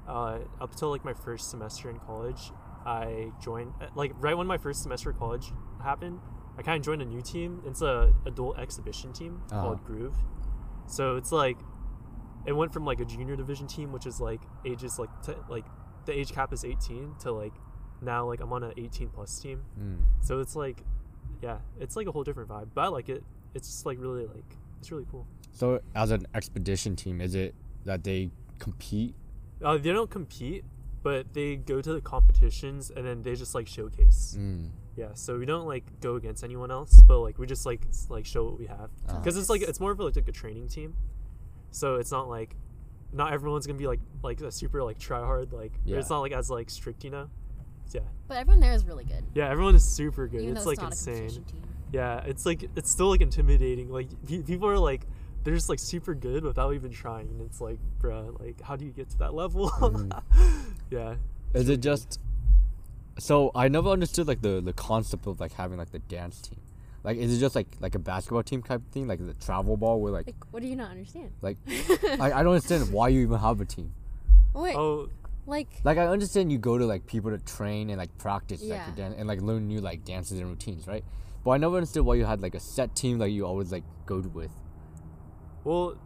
[0.07, 2.53] uh, up till like my first semester in college,
[2.87, 5.51] I joined like right when my first semester of college
[5.83, 6.21] happened,
[6.59, 7.63] I kind of joined a new team.
[7.67, 9.63] It's a adult exhibition team Uh-huh.
[9.63, 10.15] called Groove.
[10.87, 11.59] So it's like
[12.47, 15.65] it went from like a junior division team, which is like ages like t- like
[16.07, 17.53] the age cap is 18 to like
[18.03, 19.63] now like I'm on an 18 plus team.
[19.81, 19.99] Mm.
[20.23, 20.83] So it's like,
[21.43, 22.69] yeah, it's like a whole different vibe.
[22.75, 23.23] But I like it.
[23.55, 25.27] It's just like really like it's really cool.
[25.53, 29.15] So as an exhibition team, is it that they compete?
[29.63, 30.65] Uh, they don't compete,
[31.03, 34.37] but they go to the competitions and then they just like showcase.
[34.39, 34.71] Mm.
[34.97, 38.27] Yeah, so we don't like go against anyone else, but like we just like like
[38.27, 39.19] show what we have Ah.
[39.19, 40.95] because it's like it's more of like, like a training team.
[41.71, 42.55] So it's not like
[43.13, 45.99] not everyone's gonna be like like a super like try hard like Yeah.
[45.99, 47.29] it's not like as like strict you know.
[47.93, 49.25] Yeah, But everyone there is really good.
[49.35, 50.43] yeah, everyone is super good.
[50.43, 51.15] Even it's though like it's not insane.
[51.17, 51.63] competition team.
[51.93, 53.91] Yeah, it's like it's still like intimidating.
[53.91, 55.07] Like people are like
[55.43, 57.29] they're just like super good without even trying.
[57.29, 59.71] And it's like, bruh, like how do you get to that level?
[59.71, 60.23] Mhm.
[60.91, 61.15] yeah.
[61.55, 62.21] Is it just?
[63.19, 66.61] So I never understood like the the concept of like having like the dance team.
[67.03, 70.01] Like, is it just like like a basketball team type thing, like the travel ball,
[70.01, 71.33] where like Like, what do you not understand?
[71.43, 71.57] like
[72.21, 73.93] I, I don't understand why you even have a team.
[74.55, 75.09] Wait, Oh,
[75.51, 78.81] like Like I understand you go to like people to train and like practice like
[78.87, 81.05] your dan- and like learn new like dances and routines, right?
[81.45, 83.85] But I never understood why you had like a set team that you always like
[84.07, 84.51] go to with.
[85.65, 85.97] well,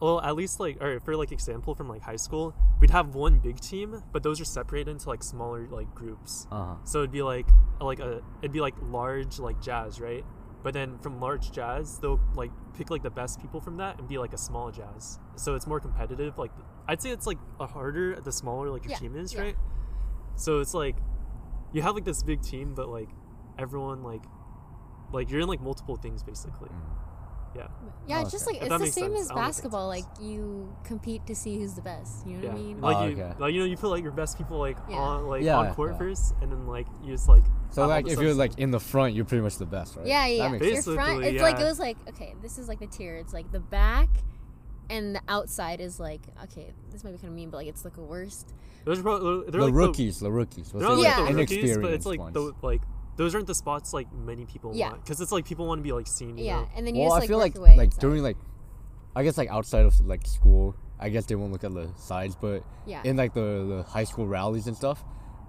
[0.00, 3.38] well, at least like, or for like example from like high school, we'd have one
[3.38, 6.48] big team, but those are separated into like smaller like groups.
[6.50, 6.74] Uh huh.
[6.84, 7.46] So it'd be like
[7.80, 10.24] like a it'd be like large like jazz, right?
[10.64, 14.08] But then from large jazz, they'll like pick like the best people from that and
[14.08, 15.20] be like a small jazz.
[15.36, 16.36] So it's more competitive.
[16.36, 16.50] Like
[16.88, 19.40] I'd say it's like a harder the smaller like your Yeah, team is, yeah.
[19.42, 19.56] right?
[20.36, 20.96] So it's like
[21.72, 23.08] you have like this big team, but like
[23.58, 24.22] everyone like
[25.12, 26.68] like you're in like multiple things basically.
[26.68, 26.98] Mm.
[27.54, 27.66] Yeah.
[28.06, 28.60] yeah, Oh, it's just okay.
[28.60, 29.24] like If it's the same sense.
[29.26, 29.86] as I don't know if it basketball.
[29.88, 32.26] Like you compete to see who's the best.
[32.26, 32.48] You know Yeah.
[32.48, 32.80] what I mean?
[32.80, 33.32] Like Oh, you okay.
[33.38, 34.96] like you know you put like your best people like Yeah.
[34.96, 35.98] on like Yeah, on court yeah.
[35.98, 39.12] first and then like you just like So like if you're like in the front,
[39.14, 40.06] you're pretty much the best, right?
[40.06, 40.48] Yeah, That yeah.
[40.48, 43.16] makes Your front, Basically, it's like it was like okay, this is like the tier.
[43.16, 44.08] It's like the back,
[44.90, 46.72] and the outside is like okay.
[46.90, 48.52] This might be kind of mean, but like it's like a worst.
[48.84, 50.70] those are probably, they're the like rookies, the, rookies.
[50.72, 51.18] The, What's they're the, not Yeah.
[51.24, 52.34] like the rookies, but it's like ones.
[52.34, 52.82] the like
[53.16, 54.90] those aren't the spots like many people Yeah.
[54.90, 56.38] want because it's like people want to be like seen.
[56.38, 56.68] You Yeah, know?
[56.76, 58.00] and then you well, just I feel like your like inside.
[58.00, 58.36] during like,
[59.14, 62.36] I guess like outside of like school, I guess they won't look at the sides,
[62.40, 63.02] but yeah.
[63.04, 63.40] in like the,
[63.84, 65.04] the high school rallies and stuff,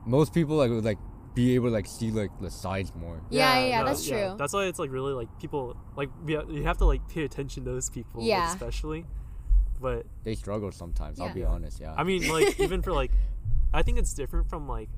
[0.06, 0.98] most people like would like
[1.36, 3.22] be able to like see like the sides more.
[3.30, 4.28] Yeah, yeah, yeah, that's yeah.
[4.30, 4.38] true.
[4.38, 7.64] That's why it's like really like people like yeah, you have to like pay attention
[7.64, 8.52] to those people, Yeah.
[8.52, 9.06] especially.
[9.84, 11.20] But They struggle sometimes.
[11.20, 11.80] I'll be honest.
[11.82, 11.94] Yeah.
[11.96, 13.12] I mean, like even for like,
[13.74, 14.90] I think it's different from like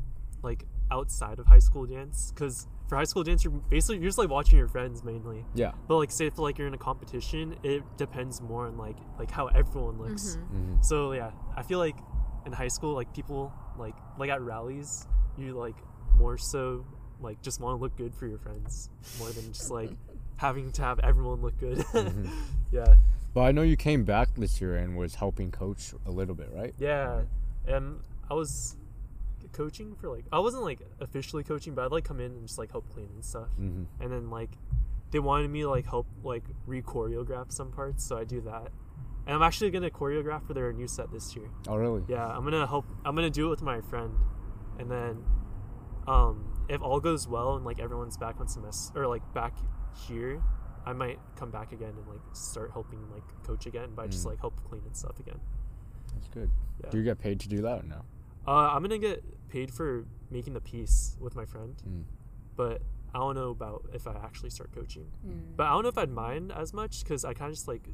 [0.43, 4.19] like outside of high school dance because for high school dance you're basically you're just
[4.19, 5.43] like watching your friends mainly.
[5.55, 5.71] yeah.
[5.87, 9.31] But like say if like you're in a competition, it depends more on like like
[9.31, 10.37] how everyone looks.
[10.37, 10.47] Mhm.
[10.75, 11.97] hmm So yeah, I feel like
[12.45, 15.75] in high school, like people like like at rallies, you like
[16.17, 16.85] more so
[17.21, 19.89] like just want to look good for your friends more than just like
[20.37, 21.77] having to have everyone look good.
[21.93, 22.29] Mhm.
[22.71, 22.93] yeah,
[23.35, 26.49] But I know you came back this year and was helping coach a little bit,
[26.53, 26.73] right?
[26.79, 27.23] yeah,
[27.67, 27.99] and
[28.31, 28.77] I was
[29.51, 32.57] coaching for like I wasn't like officially coaching, but I'd like come in and just
[32.57, 33.49] like help clean and stuff.
[33.59, 34.01] Mm-hmm.
[34.01, 34.51] And then like
[35.11, 38.71] they wanted me to like help like re choreograph some parts, so I do that.
[39.27, 41.49] And I'm actually gonna choreograph for their new set this year.
[41.67, 42.03] Oh really?
[42.07, 42.85] Yeah, I'm gonna help.
[43.03, 44.15] I'm gonna do it with my friend,
[44.79, 45.25] and then,
[46.07, 49.57] um, if all goes well and like everyone's back on semester or like back
[50.07, 50.41] here,
[50.85, 54.25] I might come back again and like start helping like coach again, but I just
[54.25, 54.29] Mm.
[54.31, 55.39] like help clean and stuff again.
[56.13, 56.49] That's good.
[56.83, 56.89] Yeah.
[56.91, 58.01] Do you get paid to do that or no?
[58.47, 62.03] Uh, I'm gonna get paid for making the piece with my friend, Mm.
[62.55, 62.81] but
[63.13, 65.07] I don't know about if I actually start coaching.
[65.25, 65.55] Mm.
[65.55, 67.87] But I don't know if I'd mind as much because I kind of just like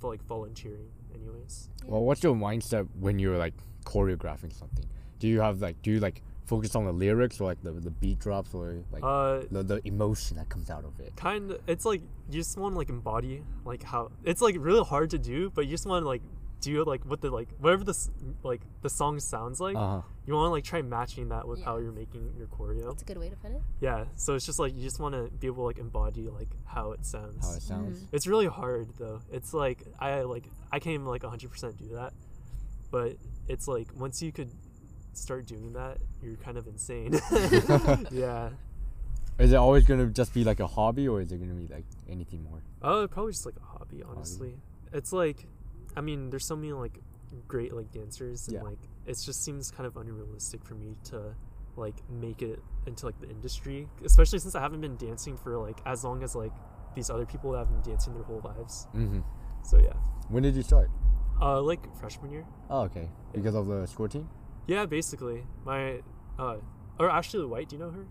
[0.00, 1.68] feel like volunteering anyways.
[1.84, 4.86] Well, what's your mindset when you're like choreographing something?
[5.18, 7.90] Do you have like do you like focus on the lyrics or like the the
[8.02, 11.10] beat drops or like Uh, the, the emotion that comes out of it?
[11.16, 14.84] kind of it's like you just want to like embody like how it's like really
[14.92, 16.22] hard to do but you just want to like
[16.60, 18.10] do like what the like whatever this
[18.42, 20.02] like the song sounds like Uh huh.
[20.26, 23.04] you want to like try matching that with how you're making your choreo it's a
[23.10, 23.62] good way to put it.
[23.80, 26.48] yeah so it's just like you just want to be able to like embody like
[26.64, 27.98] how it sounds How it sounds.
[28.00, 28.08] Mhm.
[28.16, 32.12] it's really hard though it's like i like i can't even like 100% do that
[32.90, 33.10] but
[33.46, 34.50] it's like once you could
[35.12, 37.12] start doing that you're kind of insane
[38.10, 38.50] yeah
[39.38, 41.84] Is it always gonna just be like a hobby or is it gonna be like
[42.08, 42.60] anything more?
[42.82, 44.54] Oh, probably just like a hobby, honestly.
[44.92, 45.46] It's like,
[45.96, 46.98] I mean, there's so many like
[47.46, 48.62] great like dancers, and Yeah.
[48.62, 51.34] like it just seems kind of unrealistic for me to
[51.76, 55.78] like make it into like the industry, especially since I haven't been dancing for like
[55.86, 56.52] as long as like
[56.96, 58.88] these other people that have been dancing their whole lives.
[58.94, 59.20] Mm-hmm.
[59.62, 59.94] So yeah,
[60.28, 60.90] When did you start?
[61.40, 62.44] uh, like freshman year.
[62.70, 63.08] Oh, okay.
[63.32, 64.28] Because of the score team?
[64.68, 66.00] Yeah, basically my
[66.38, 66.58] uh,
[67.00, 67.68] or Ashley White.
[67.70, 68.06] Do you know her?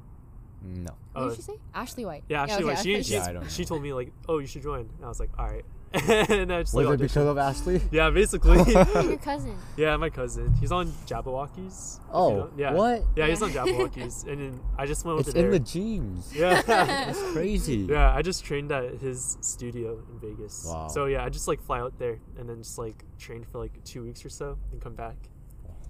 [0.63, 0.91] No.
[1.13, 1.57] What Uh, did she say?
[1.73, 2.23] Ashley White.
[2.27, 2.79] Yeah, Ashley okay, White.
[2.83, 4.81] She she, Yeah, I don't she told me like, oh, you should join.
[4.97, 5.63] And I was like, all right.
[5.93, 7.31] and I just Was like it because auditioned.
[7.31, 7.81] of Ashley?
[7.91, 8.57] Yeah, basically.
[9.07, 9.55] Your cousin.
[9.77, 10.53] yeah, my cousin.
[10.59, 11.99] He's on Jabbawockeez.
[11.99, 12.73] if you Oh, know- yeah.
[12.73, 13.03] what?
[13.15, 15.59] Yeah, he's on Jabbawockeez, and then I just went with It's it in there.
[15.59, 16.33] the jeans.
[16.35, 16.61] yeah.
[16.63, 17.87] That's crazy.
[17.89, 20.65] Yeah, I just trained at his studio in Vegas.
[20.67, 20.87] Wow.
[20.89, 23.81] So yeah, I just like fly out there and then just like train for like
[23.85, 25.15] two weeks or so and come back.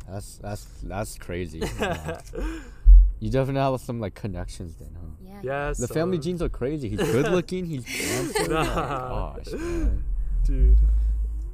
[0.09, 1.61] That's that's that's crazy.
[1.79, 2.21] Yeah.
[3.19, 5.07] You definitely have some like connections then, huh?
[5.19, 5.39] Yeah.
[5.43, 6.87] yeah, The family uh, genes are crazy.
[6.89, 7.65] He's good looking.
[7.65, 8.51] He's handsome.
[8.51, 9.33] Oh my Nah.
[9.37, 10.03] gosh, man.
[10.45, 10.77] dude.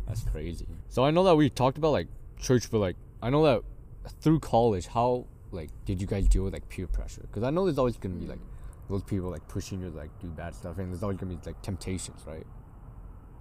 [0.05, 0.67] That's crazy.
[0.89, 3.61] So I know that we talked about like church, but like I know that
[4.19, 7.21] through college, how like did you guys deal with like peer pressure?
[7.21, 8.89] Because I know there's always gonna be like mm.
[8.89, 11.39] those people like pushing you to like do bad stuff, and there's always gonna be
[11.45, 12.45] like temptations, right?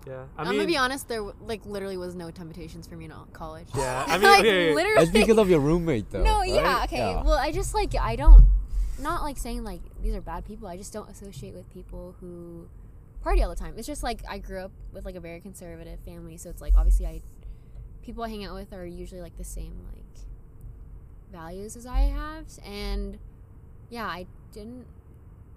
[0.07, 1.09] Yeah, I I am mean, gonna be honest.
[1.09, 3.69] There like literally was no temptations for me in college.
[3.77, 4.97] Yeah, I mean, like okay, literally.
[4.97, 6.23] That's because of your roommate, though.
[6.23, 6.49] no, right?
[6.49, 6.97] yeah, okay.
[6.99, 7.23] Yeah.
[7.23, 8.45] Well, I just like I don't,
[9.01, 10.69] not like saying like these are bad people.
[10.69, 12.69] I just don't associate with people who
[13.23, 13.75] party all the time.
[13.77, 16.75] It's just like I grew up with like a very conservative family, so it's like
[16.77, 17.23] obviously I
[18.03, 20.03] people I hang out with are usually like the same like
[21.33, 23.19] values as I have, and
[23.89, 24.87] yeah, I didn't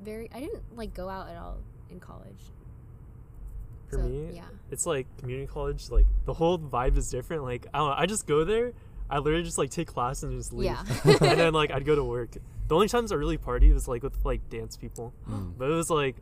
[0.03, 1.57] very I didn't like go out at all
[1.89, 2.51] in college.
[3.95, 4.43] For So, me, yeah.
[4.71, 5.89] it's like community college.
[5.89, 7.43] Like the whole vibe is different.
[7.43, 7.95] Like I don't know.
[7.97, 8.73] I just go there.
[9.09, 10.65] I literally just like take class and just leave.
[10.65, 10.83] Yeah.
[11.03, 12.37] and then like I'd go to work.
[12.67, 15.13] The only times I really party was like with like dance people.
[15.29, 15.53] Mm.
[15.57, 16.15] But it was like,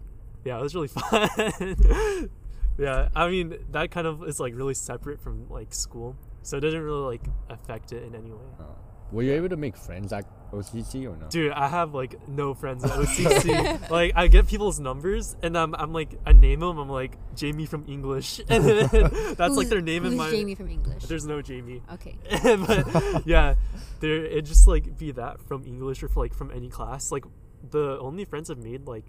[0.44, 2.30] yeah, it was really fun.
[2.78, 6.62] yeah, I mean that kind of is like really separate from like school, so it
[6.62, 8.46] doesn't really like affect it in any way.
[8.60, 8.66] Oh.
[9.14, 11.28] Were you able to make friends at OCC or no?
[11.30, 13.90] Dude, I have like no friends at OCC.
[13.92, 16.80] like I get people's numbers and I'm, I'm like I name them.
[16.80, 18.90] I'm like Jamie from English, and then
[19.38, 20.32] that's like their name in who's my.
[20.32, 21.04] Jamie from English.
[21.04, 21.84] There's no Jamie.
[21.94, 22.18] okay.
[22.42, 23.54] but yeah,
[24.00, 27.12] there it just like be that from English or for, like from any class.
[27.12, 27.26] Like
[27.70, 29.06] the only friends I've made like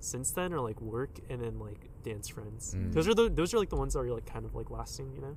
[0.00, 2.74] since then are like work and then like dance friends.
[2.76, 2.92] Mm.
[2.92, 5.14] Those are the those are like the ones that are like kind of like lasting,
[5.14, 5.36] you know,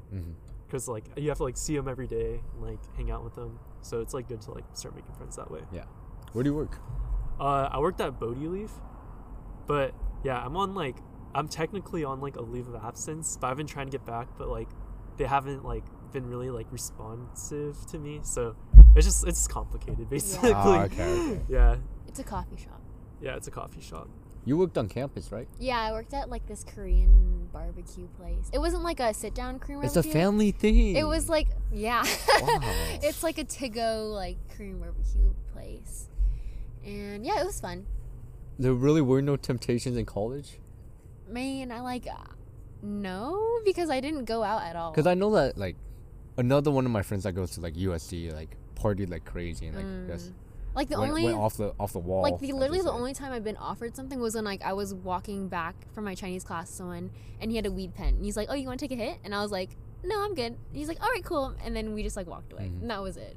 [0.68, 3.36] because like you have to like see them every day and like hang out with
[3.36, 3.58] them.
[3.82, 5.62] So it's like good to like start making friends that way.
[5.72, 5.84] Yeah.
[6.34, 6.80] Where do you work?
[7.40, 8.72] Uh, I worked at Bodhi Leaf,
[9.68, 10.98] but yeah, I'm on like
[11.34, 14.28] I'm technically on like a leave of absence, but I've been trying to get back,
[14.38, 14.68] but like
[15.18, 18.56] they haven't like been really like responsive to me, so
[18.96, 20.52] it's just it's complicated basically.
[20.54, 21.42] Ah, okay, okay.
[21.50, 22.82] Yeah, It's a coffee shop.
[23.22, 24.10] yeah, it's a coffee shop.
[24.46, 25.48] You worked on campus, right?
[25.60, 28.50] Yeah, I worked at like this Korean barbecue place.
[28.54, 30.96] It wasn't like a sit down Korean It's a family thing.
[30.96, 32.04] It was like yeah.
[32.42, 32.60] Wow.
[33.04, 36.10] it's like a to go like Korean barbecue place.
[36.86, 37.86] And yeah, it was fun.
[38.58, 40.60] There really were no temptations in college.
[41.28, 42.34] Man, I like uh,
[42.82, 44.92] no because I didn't go out at all.
[44.92, 45.76] Because I know that like
[46.38, 49.76] another one of my friends that goes to like USC like partied like crazy and
[49.76, 50.32] like just
[50.76, 52.22] like the went, only went off the off the wall.
[52.22, 54.94] like the literally the only time I've been offered something was when like I was
[54.94, 58.16] walking back from my Chinese class to someone and he had a weed pen.
[58.16, 59.72] And he's like, "Oh, you want to take a hit?" And I was like,
[60.04, 62.66] "No, I'm good." He's like, "All right, cool." And then we just like walked away.
[62.66, 62.82] Mhm.
[62.82, 63.36] And that was it.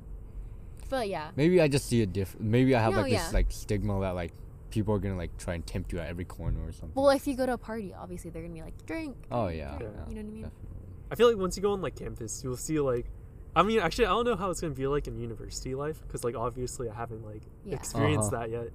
[0.89, 1.31] But yeah.
[1.37, 2.47] Maybe I just see a different.
[2.47, 3.25] Maybe I have No, like yeah.
[3.25, 4.33] this like stigma that like
[4.71, 6.93] people are gonna like try and tempt you at every corner or something.
[6.95, 9.77] Well, if you go to a party, obviously they're gonna be like, "Drink." oh yeah,
[9.79, 10.43] drink," yeah, You know what I mean?
[10.43, 10.69] definitely.
[11.11, 13.07] I feel like once you go on like campus, you'll see like.
[13.55, 16.25] I mean, actually, I don't know how it's gonna be like in university life because,
[16.25, 17.75] like, obviously, I haven't like Yeah.
[17.75, 18.43] experienced Uh-huh.
[18.45, 18.69] that yet.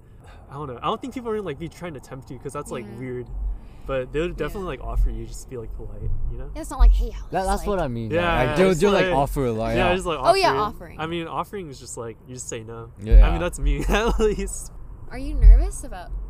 [0.50, 0.78] I don't know.
[0.80, 2.84] I don't think people are gonna like be trying to tempt you because that's like
[2.84, 2.98] Yeah.
[2.98, 3.26] weird.
[3.86, 6.50] But they'll definitely like offer you just to be like polite, you know?
[6.54, 8.10] It's not like, "Hey, Alex." That, that's like, what I mean.
[8.10, 9.68] Yeah, Yeah, like yeah, they'll, it's like, like- offer a lot.
[9.70, 10.60] Yeah, Yeah, just like Oh, yeah, offering.
[10.60, 11.00] offering.
[11.00, 12.90] I mean, offering is just like you just say no.
[13.02, 13.26] yeah.
[13.26, 14.72] I mean, that's me at least.
[15.10, 16.27] Are you nervous about like?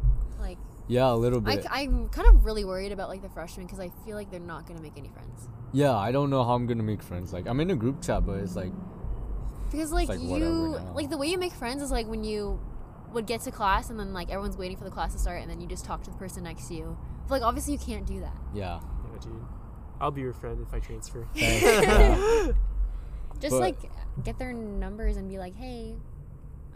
[0.88, 1.64] Yeah, a little bit.
[1.70, 4.66] I'm kind of really worried about like the freshmen because I feel like they're not
[4.66, 5.48] gonna make any friends.
[5.72, 7.33] yeah, I don't know how I'm gonna make friends.
[7.33, 8.72] Like I'm in a group chat, but it's like
[9.70, 12.59] Because like, like you, like the way you make friends is like when you
[13.12, 15.51] would get to class and then like everyone's waiting for the class to start and
[15.51, 16.96] then you just talk to the person next to you.
[17.29, 18.37] But like obviously you can't do that.
[18.55, 18.81] yeah.
[19.12, 19.44] Yeah, dude.
[20.01, 21.27] I'll be your friend if I transfer.
[21.35, 22.48] Yeah.
[23.40, 23.77] Just But- like
[24.24, 25.94] get their numbers and be like, hey.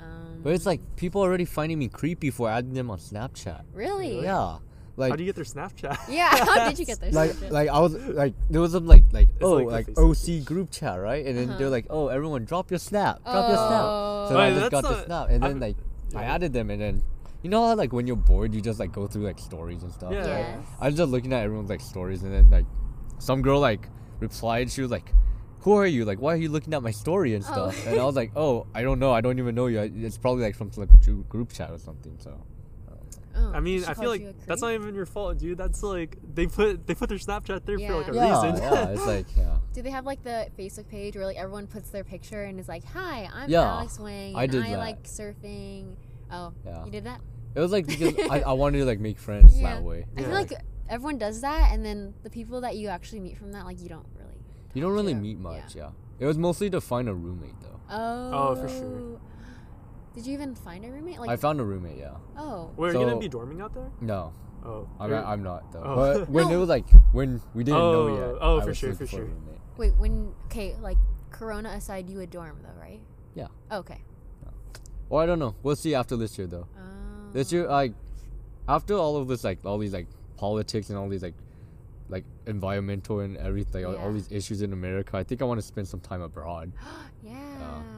[0.02, 3.62] Um, But it's like people already finding me creepy for adding them on Snapchat.
[3.72, 4.58] really, Yeah,
[4.96, 5.96] like How do you get their Snapchat?
[6.08, 6.28] yeah.
[6.44, 7.12] How did you get there?
[7.22, 10.70] like like I was like there was some like like oh like like, OC group
[10.70, 11.58] chat right, and then Uh-huh.
[11.58, 13.84] they're like oh everyone drop your snap, drop your snap.
[13.86, 14.26] Oh.
[14.30, 15.76] So I just got that's the snap, and then I've- like
[16.14, 17.02] I added them, and then
[17.42, 19.90] you know how like when you're bored, you just like go through like stories and
[19.92, 20.12] stuff.
[20.12, 20.26] Yeah.
[20.26, 20.66] Yes.
[20.80, 22.66] I was just looking at everyone's like stories, and then like
[23.18, 23.88] some girl like
[24.20, 25.12] replied, she was like,
[25.62, 26.04] who are you?
[26.04, 27.52] Like, why are you looking at my story and Oh.
[27.52, 27.86] stuff?
[27.86, 29.12] And I was like, oh, I don't know.
[29.12, 29.80] I don't even know you.
[29.80, 32.16] It's probably like from like group- group chat or something.
[32.18, 32.38] So
[33.34, 35.56] Oh, I mean, I feel like that's not even your fault, dude.
[35.56, 38.26] That's like they put they put their Snapchat there for like a Yeah.
[38.26, 38.62] yeah, reason.
[38.62, 39.56] yeah, it's like yeah.
[39.72, 42.68] Do they have like the Facebook page where like everyone puts their picture and is
[42.68, 44.36] like, "Hi, I'm Yeah, Alex Wang.
[44.36, 44.78] I did I that.
[44.78, 45.94] like surfing."
[46.30, 46.84] Oh, Yeah.
[46.84, 47.22] you did that?
[47.54, 49.74] It was like because I, I wanted to like make friends Yeah.
[49.76, 50.04] that way.
[50.14, 50.52] I feel like
[50.90, 53.88] everyone does that, and then the people that you actually meet from that, like, you
[53.88, 54.21] don't really.
[54.74, 55.18] You don't really Yeah.
[55.20, 55.74] meet much.
[55.74, 55.90] Yeah.
[56.18, 57.80] It was mostly to find a roommate though.
[57.90, 58.30] Oh.
[58.50, 59.20] Oh, for sure.
[60.14, 61.18] Did you even find a roommate?
[61.18, 61.98] Like, I found a roommate.
[61.98, 62.16] Yeah.
[62.36, 63.90] oh, Were you gonna be dorming out there?
[64.00, 64.32] No,
[64.64, 65.82] Oh, I'm not, I'm not though.
[65.84, 65.96] Oh.
[65.96, 66.54] But when No.
[66.54, 68.38] it was like when we didn't Oh, know yet.
[68.40, 69.24] oh, I for sure, for sure.
[69.24, 69.60] roommate.
[69.76, 70.98] wait, when okay, like
[71.30, 73.00] Corona aside, you would dorm though, right?
[73.34, 73.48] Yeah.
[73.72, 74.02] Okay.
[75.08, 75.54] Well, I don't know.
[75.62, 76.66] We'll see after this year though.
[76.76, 77.32] Oh.
[77.32, 77.70] This year, um.
[77.72, 77.92] like,
[78.68, 80.06] after all of this, like all these like
[80.36, 81.41] politics and all these like, like
[82.46, 85.88] environmental and everything, all, all these issues in America, I think I want to spend
[85.88, 86.72] some time abroad,
[87.22, 87.32] yeah.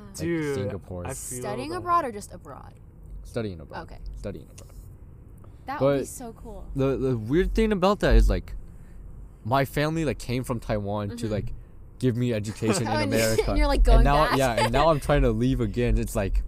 [0.08, 1.78] like Dude, Singapore, I feel Studying that.
[1.78, 2.74] abroad or just abroad?
[3.22, 3.82] studying abroad.
[3.84, 3.98] Okay.
[4.18, 4.72] Studying abroad.
[5.66, 6.64] That would be But- so cool.
[6.76, 8.54] The the weird thing about that is like,
[9.44, 11.30] my family like came from Taiwan to Mhm.
[11.30, 11.52] like,
[11.98, 13.44] give me education Oh, in and- America.
[13.48, 14.38] and you're, like, going and now, back.
[14.38, 15.98] Yeah, and now I'm trying to leave again.
[15.98, 16.42] It's like,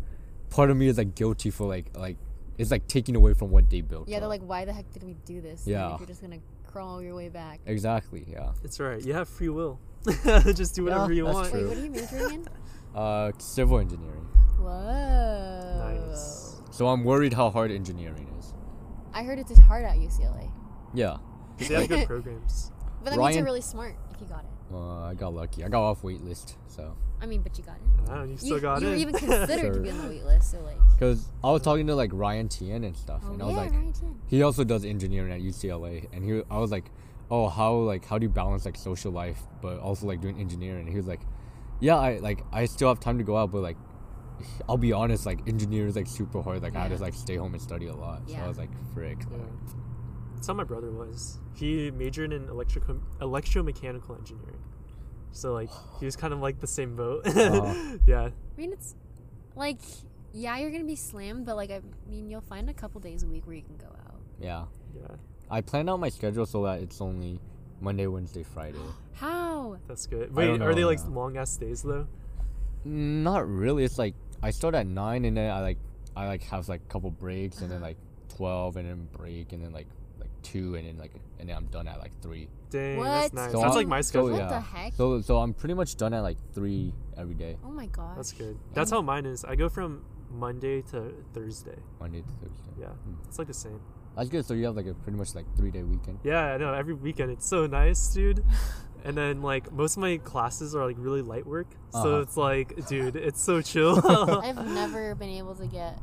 [0.51, 2.17] part of me is like guilty for like like,
[2.59, 4.09] it's like taking away from what they built.
[4.09, 4.31] Yeah, they're up.
[4.31, 5.65] like, why the heck did we do this?
[5.65, 5.95] And Yeah.
[5.95, 7.61] If you're just gonna crawl your way back.
[7.67, 8.25] exactly.
[8.29, 8.53] Yeah.
[8.63, 9.03] That's right.
[9.05, 9.81] You have free will.
[10.55, 11.51] Just do whatever Yeah, you that's want.
[11.51, 11.61] true.
[11.63, 12.49] Wait, what are you majoring in?
[12.95, 14.27] Uh, civil engineering.
[14.59, 16.05] Whoa.
[16.09, 16.57] Nice.
[16.71, 18.55] So I'm worried how hard engineering is.
[19.13, 20.51] I heard it's hard at UCLA.
[20.95, 21.17] Yeah.
[21.59, 22.73] 'Cause They have good programs.
[23.05, 24.51] But that means you're really smart if you got it.
[24.75, 25.63] Uh, I got lucky.
[25.65, 26.57] I got off wait list.
[26.69, 27.83] So, I mean, but you got it.
[28.11, 28.91] Ah, you You, still got you it.
[28.91, 30.77] were even considered to be on the wait list, so like.
[31.01, 33.57] cause I was talking to like Ryan Tien and stuff, Oh and I yeah, was
[33.57, 33.95] like, right.
[34.03, 34.09] yeah.
[34.29, 36.91] he also does engineering at UCLA, and he, I was like,
[37.31, 40.81] oh, how like how do you balance like social life but also like doing engineering?
[40.83, 41.21] And he was like,
[41.81, 43.77] yeah, I like I still have time to go out, but like.
[44.69, 46.61] I'll be honest, like engineering is like super hard.
[46.63, 48.21] Like I just like stay home and study a lot.
[48.29, 48.45] So Yeah.
[48.45, 49.17] I was like, frick.
[49.31, 49.39] Yeah.
[49.39, 49.47] like,
[50.35, 51.39] That's how my brother was.
[51.55, 54.61] He majored in electrical electromechanical engineering.
[55.37, 55.71] So like
[56.01, 57.27] he was kind of like the same boat.
[57.37, 57.99] Uh-huh.
[58.07, 58.23] yeah.
[58.31, 58.95] I mean, it's
[59.55, 59.79] like,
[60.33, 63.27] yeah, you're gonna be slammed, but like, I mean, you'll find a couple days a
[63.27, 64.21] week where you can go out.
[64.41, 64.65] Yeah.
[64.95, 65.17] Yeah.
[65.51, 67.39] I planned out my schedule so that it's only
[67.81, 68.79] Monday, Wednesday, Friday.
[69.15, 69.79] How?
[69.87, 70.35] That's good.
[70.35, 71.15] Wait, don't are they like yeah.
[71.15, 72.07] long ass days though?
[72.85, 73.85] Not really.
[73.85, 75.79] It's like I start at nine and then I like
[76.17, 77.89] I like have like a couple breaks and then Uh-huh.
[77.89, 77.97] like
[78.35, 79.87] twelve and then break and then like
[80.19, 82.49] like two and then like and then I'm done at like three.
[82.71, 83.05] Dang, What?
[83.05, 83.53] that's nice.
[83.53, 84.31] So that's I- like my so, schedule.
[84.33, 84.49] What yeah.
[84.49, 84.95] the heck?
[84.95, 88.17] So so I'm pretty much done at like three every day, oh my god.
[88.17, 88.59] That's good.
[88.75, 89.45] That's how mine is.
[89.45, 91.77] I go from Monday to Thursday.
[92.01, 92.73] Monday to Thursday.
[92.81, 92.87] Yeah.
[92.89, 93.15] Hmm.
[93.29, 93.81] It's like the same.
[94.17, 94.45] That's good.
[94.45, 96.19] So you have like a pretty much like three day weekend.
[96.25, 96.73] Yeah, I know.
[96.75, 98.45] Every weekend it's so nice, dude.
[99.05, 102.21] And then like most of my classes are like really light work, so Uh-huh.
[102.23, 104.01] it's like, dude, it's so chill.
[104.05, 106.01] I've never been able to get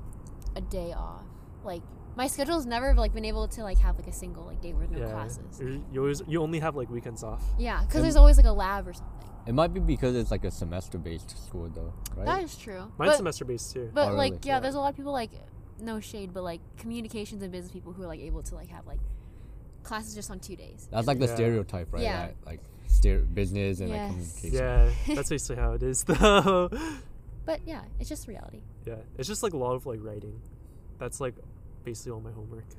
[0.56, 1.26] a day off.
[1.66, 1.82] Like
[2.16, 4.92] my schedule's never like been able to like have like a single like day with
[4.92, 5.60] no yeah, classes.
[5.60, 7.44] you you always you only have like weekends off.
[7.58, 9.14] Yeah, because there's always like a lab or something.
[9.46, 12.26] It might be because it's like a semester based school though, right?
[12.26, 12.92] That is true.
[12.98, 13.90] Mine's semester based too.
[13.94, 14.42] but Oh, like really?
[14.46, 14.60] yeah, Yeah.
[14.62, 15.32] there's a lot of people like
[15.82, 18.86] no shade, but like communications and business people who are like able to like have
[18.88, 19.00] like
[19.84, 20.88] classes just on two days.
[20.92, 21.36] That's like the Yeah.
[21.36, 22.04] stereotype, right?
[22.04, 22.28] Yeah.
[22.28, 24.36] That, like stere- business and like Yes.
[24.40, 24.54] communication.
[25.08, 26.70] yeah, that's basically how it is though.
[27.46, 28.62] But yeah, it's just reality.
[28.86, 30.40] yeah, it's just like a lot of like writing.
[31.00, 31.36] That's like
[31.84, 32.66] basically all my homework.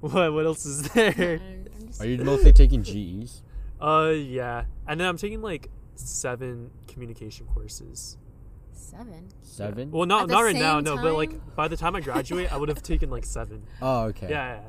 [0.00, 1.12] What what else is there?
[1.42, 3.42] And I'm just- Are you mostly taking GEs?
[3.80, 8.16] Uh yeah, and then I'm taking like seven communication courses.
[8.72, 9.28] seven?
[9.42, 9.90] Seven.
[9.90, 11.02] Well, not not right now, same no.
[11.02, 13.64] But like by the time I graduate, I would have taken like seven.
[13.80, 14.28] Oh, okay.
[14.30, 14.60] Yeah, yeah.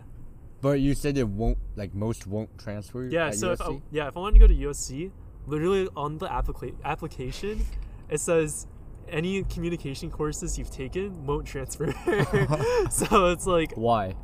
[0.61, 3.03] But you said it won't like most won't transfer.
[3.05, 3.81] Yeah, at so if I, USC?
[3.91, 5.11] yeah, if I want to go to USC,
[5.45, 7.63] literally on the applica- application,
[8.09, 8.65] it says
[9.09, 11.91] any communication courses you've taken won't transfer.
[12.89, 14.15] so it's like why?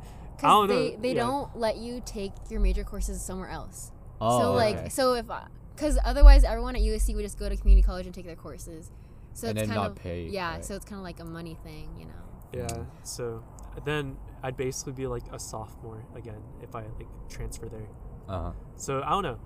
[0.42, 1.22] I don't Because they, know, they yeah.
[1.26, 3.92] don't let you take your major courses somewhere else.
[4.20, 4.88] Oh, so like okay.
[4.88, 5.26] so if
[5.74, 8.90] because otherwise everyone at USC would just go to community college and take their courses.
[9.32, 10.54] So And it's then kind not of pay, yeah.
[10.54, 10.64] right?
[10.64, 12.12] So it's kind of like a money thing, you know.
[12.52, 12.84] yeah.
[13.04, 13.42] So
[13.84, 17.86] then I'd basically be like a sophomore again if I like transfer there.
[18.28, 18.52] Uh huh.
[18.76, 19.38] So I don't know.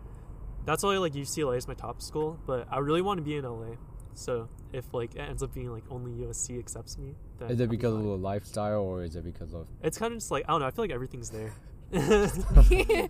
[0.64, 3.44] That's why like UCLA is my top school, but I really want to be in
[3.44, 3.76] LA.
[4.14, 7.64] So if like it ends up being like only USC accepts me, then Is I'll
[7.64, 8.08] it be because of fine.
[8.08, 10.66] the lifestyle or is it because of It's kind of just like I don't know.
[10.66, 11.52] I feel like everything's there.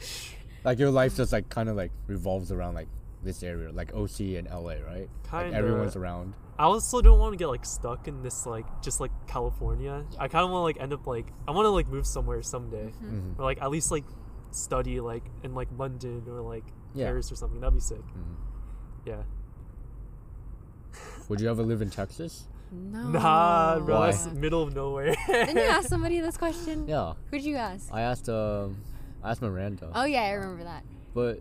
[0.65, 2.89] like your life just like kind of like revolves around like
[3.23, 5.09] this area, like OC and LA, right?
[5.33, 5.57] Like Kinda.
[5.57, 6.35] everyone's around.
[6.59, 10.05] I also don't want to get like stuck in this like just like California.
[10.19, 12.43] I kind of want to like end up like I want to like move somewhere
[12.43, 13.39] someday, Mhm.
[13.39, 14.05] or like at least like
[14.53, 17.07] study like in like London or like Yeah.
[17.07, 17.61] Paris or something.
[17.61, 17.99] That'd be sick.
[17.99, 18.37] Mhm.
[19.07, 19.23] Yeah.
[21.29, 22.45] Would you ever live in Texas?
[22.71, 23.09] No.
[23.09, 24.11] Nah, bro, Why?
[24.11, 25.15] that's middle of nowhere.
[25.27, 26.89] Didn't you ask somebody this question?
[26.89, 27.15] Yeah.
[27.31, 27.89] Who'd you ask?
[27.93, 28.77] I asked um
[29.23, 29.91] I asked Miranda.
[29.95, 30.83] Oh yeah, I remember that.
[31.15, 31.41] But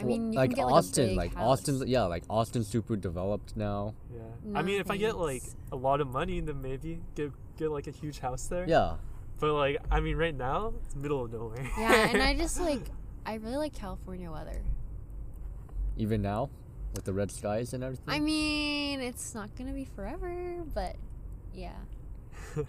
[0.00, 1.60] I mean, you like can get, like, Austin, big like house.
[1.60, 3.94] Austin's yeah, like Austin's super developed now.
[4.12, 4.58] Yeah.
[4.58, 7.86] I mean, if I get like a lot of money, then maybe get get like
[7.86, 8.64] a huge house there.
[8.66, 8.94] Yeah.
[9.38, 11.70] But like, I mean, right now it's middle of nowhere.
[11.78, 12.82] Yeah, and I just like
[13.26, 14.62] I really like California weather.
[15.96, 16.48] Even now,
[16.94, 18.04] with the red skies and everything.
[18.08, 20.96] I mean, it's not gonna be forever, but
[21.54, 21.72] yeah.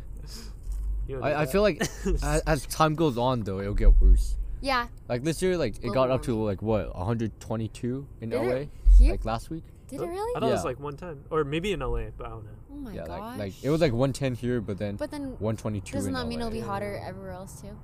[1.21, 4.37] I, I feel like as, as time goes on though, it'll get worse.
[4.61, 4.87] Yeah.
[5.09, 9.09] Like this year, like it Global got up to like what 122 in Did LA,
[9.09, 9.63] like last week.
[9.87, 10.31] Did Oh, it really?
[10.35, 10.69] I thought it was Yeah.
[10.69, 12.51] like 110, or maybe in LA, but I don't know.
[12.71, 13.19] oh my yeah, gosh.
[13.19, 16.27] like like it was like 110 here, but then but then 122 doesn't in that
[16.27, 16.47] mean LA.
[16.47, 17.77] it'll be hotter everywhere else too?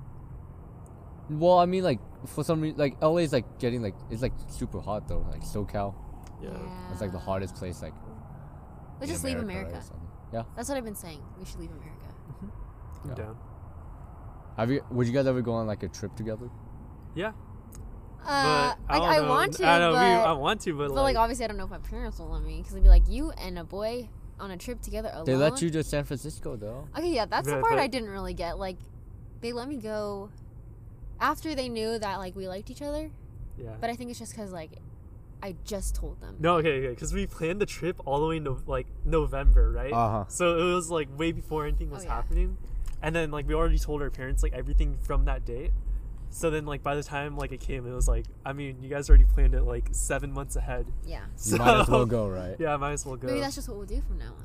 [1.28, 4.32] Well, I mean, like for some reason, like LA is like getting like it's like
[4.48, 5.26] super hot though.
[5.30, 5.94] Like SoCal,
[6.42, 6.50] Yeah.
[6.92, 7.94] it's like the hardest place like.
[9.00, 9.80] Let's in just leave America.
[10.32, 10.42] Yeah.
[10.56, 11.22] That's what I've been saying.
[11.38, 12.14] We should leave America.
[13.04, 13.14] I'm Yeah.
[13.14, 13.36] down.
[14.56, 14.84] Have you?
[14.90, 16.50] Would you guys ever go on like a trip together?
[17.14, 17.32] Yeah.
[18.26, 19.28] Uh, but I, like I know.
[19.28, 19.92] want to, I know.
[19.92, 21.78] but, we, I want to, but, but like, like obviously I don't know if my
[21.78, 24.08] parents will let me because they'd be like you and a boy
[24.40, 25.24] on a trip together alone.
[25.24, 26.88] They let you to San Francisco though.
[26.98, 28.58] Okay, yeah, that's the part but- I didn't really get.
[28.58, 28.76] Like,
[29.40, 30.30] they let me go
[31.20, 33.10] after they knew that like we liked each other.
[33.56, 33.70] yeah.
[33.80, 34.72] But I think it's just because like
[35.42, 36.36] I just told them.
[36.40, 39.92] no, okay, okay, because we planned the trip all the way no, like November, right?
[39.92, 40.24] Uh huh.
[40.28, 42.14] So it was like way before anything was Oh, yeah.
[42.14, 42.56] happening,
[43.02, 45.70] and then like we already told our parents like everything from that date.
[46.30, 48.88] So then like by the time like it came, it was like I mean you
[48.90, 50.86] guys already planned it like seven months ahead.
[51.06, 51.20] Yeah.
[51.46, 52.56] You might as well go, right?
[52.58, 53.28] Yeah, might as well go.
[53.28, 54.44] Maybe that's just what we'll do from now on.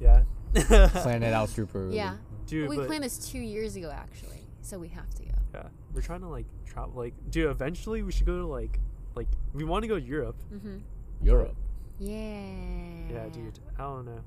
[0.00, 0.22] yeah.
[1.02, 1.96] Plan it out super early.
[1.96, 2.16] Yeah.
[2.46, 5.32] Dude, we but, planned this two years ago actually, so we have to go.
[5.54, 6.94] yeah, we're trying to like travel.
[6.96, 8.80] Like, dude, eventually we should go to like
[9.18, 10.36] like we want to go to Europe.
[10.52, 10.78] Mm-hmm.
[11.22, 11.56] Europe.
[11.98, 12.40] Yeah.
[13.10, 13.58] Yeah, dude.
[13.78, 14.20] I don't know.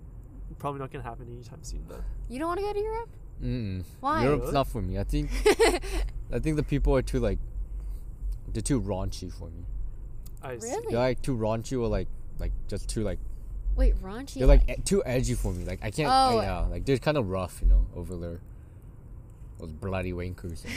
[0.59, 2.03] Probably not gonna happen anytime soon though.
[2.29, 3.09] You don't want to go to Europe?
[3.41, 3.83] Mm.
[4.01, 4.23] Why?
[4.23, 4.53] Europe's Really?
[4.53, 4.99] not for me.
[4.99, 5.29] I think
[6.31, 7.39] I think the people are too like
[8.53, 9.65] they're too raunchy for me.
[10.43, 10.67] I see.
[10.69, 10.87] Really?
[10.91, 12.07] They're like too raunchy or like
[12.39, 13.19] like just too like
[13.77, 14.35] Wait, raunchy.
[14.35, 15.63] they're like e- too edgy for me.
[15.63, 16.09] Like I can't.
[16.11, 16.39] Oh.
[16.39, 18.41] I, yeah, like they're kind of rough, you know, over there.
[19.59, 20.65] Those bloody wankers.
[20.65, 20.73] and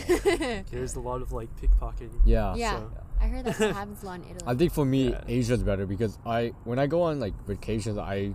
[0.60, 0.64] all.
[0.70, 2.20] There's a lot of like pickpocketing.
[2.24, 2.54] yeah.
[2.54, 2.90] yeah, so-
[3.20, 4.42] I heard that happens a lot in Italy.
[4.46, 5.22] I think for me, Yeah.
[5.28, 8.34] Asia's better because I when I go on like vacations, I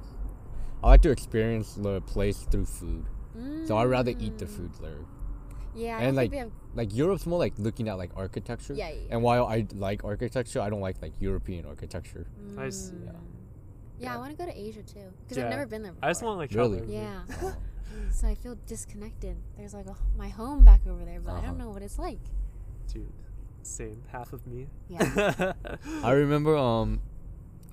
[0.84, 3.05] I like to experience the place through food.
[3.67, 4.49] So I'd rather eat the Mm.
[4.55, 4.99] food there.
[5.75, 6.51] Yeah, and, don't like, think they have.
[6.75, 8.73] Like Europe's more like looking at like architecture.
[8.73, 9.13] Yeah, yeah, yeah.
[9.13, 12.25] And while I like architecture, I don't like like European architecture.
[12.57, 12.93] I see.
[12.95, 13.05] Mm.
[13.05, 13.11] Yeah.
[13.99, 15.43] Yeah, I want to go to Asia too because Yeah.
[15.45, 16.07] I've never been there before.
[16.07, 16.80] I just want to like Really?
[16.80, 16.93] travel.
[16.93, 17.53] Yeah.
[18.11, 19.36] So I feel disconnected.
[19.57, 21.47] There's like a, my home back over there, but I Uh-huh.
[21.47, 22.19] don't know what it's like.
[22.91, 23.11] Dude,
[23.64, 24.03] same.
[24.12, 24.68] Half of me.
[24.89, 25.53] Yeah.
[26.03, 27.01] I remember um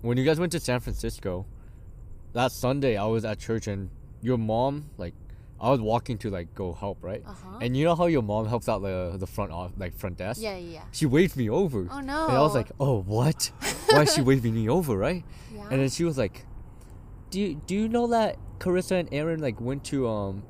[0.02, 1.46] when you guys went to San Francisco,
[2.32, 3.90] that Sunday I was at church and
[4.22, 5.14] your mom like
[5.58, 7.58] I was walking to like go help right, Uh huh.
[7.62, 10.40] and you know how your mom helps out the the front off like front desk.
[10.42, 10.82] Yeah, yeah, yeah.
[10.92, 11.88] She waved me over.
[11.90, 12.26] Oh no.
[12.28, 13.50] And I was like, oh, what?
[13.90, 15.24] Why is she waving me over, right?
[15.54, 15.68] yeah.
[15.70, 16.44] And then she was like,
[17.30, 20.42] do you, do you know that Carissa and Aaron like went to um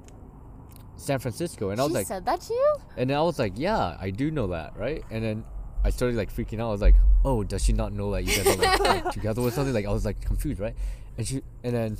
[0.97, 1.70] San Francisco?
[1.70, 2.76] And I was she like, said that to you?
[2.97, 5.05] and then I was like, yeah, I do know that, right?
[5.11, 5.44] And then
[5.84, 6.68] I started like freaking out.
[6.68, 9.42] I was like, oh, does she not know that you guys are like, like, together
[9.42, 9.74] or something?
[9.74, 10.74] Like I was like confused, right?
[11.18, 11.99] And she and then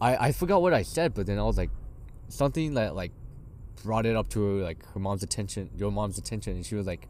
[0.00, 1.70] I I forgot what I said, but then I was like
[2.28, 3.12] something that like
[3.84, 6.86] brought it up to her like her mom's attention, your mom's attention, and she was
[6.86, 7.08] like.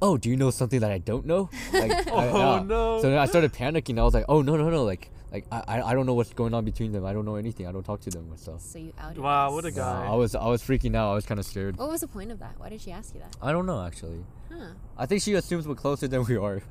[0.00, 1.50] Oh, do you know something that I don't know?
[1.72, 2.62] Like, I- Oh, yeah.
[2.62, 3.02] no.
[3.02, 3.98] So then I started panicking.
[3.98, 4.84] I was like, "Oh no, no, no!
[4.84, 7.04] Like, like I, I I don't know what's going on between them.
[7.04, 7.66] I don't know anything.
[7.66, 9.52] I don't talk to them or stuff." So you outed Wow, us.
[9.52, 10.06] what a Yeah, guy.
[10.06, 11.10] I was I was freaking out.
[11.10, 11.76] I was kind of scared.
[11.76, 12.54] What was the point of that?
[12.58, 13.36] Why did she ask you that?
[13.42, 14.24] I don't know actually.
[14.52, 14.70] Huh.
[14.96, 16.62] I think she assumes we're closer than we are.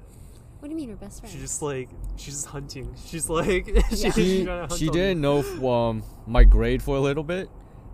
[0.59, 1.33] What do you mean we're best friends?
[1.33, 2.95] She's just like she's just hunting.
[3.05, 4.09] She's like Yeah.
[4.11, 5.21] she, She to hunt she didn't me.
[5.21, 7.49] know f- um my grade for a little bit.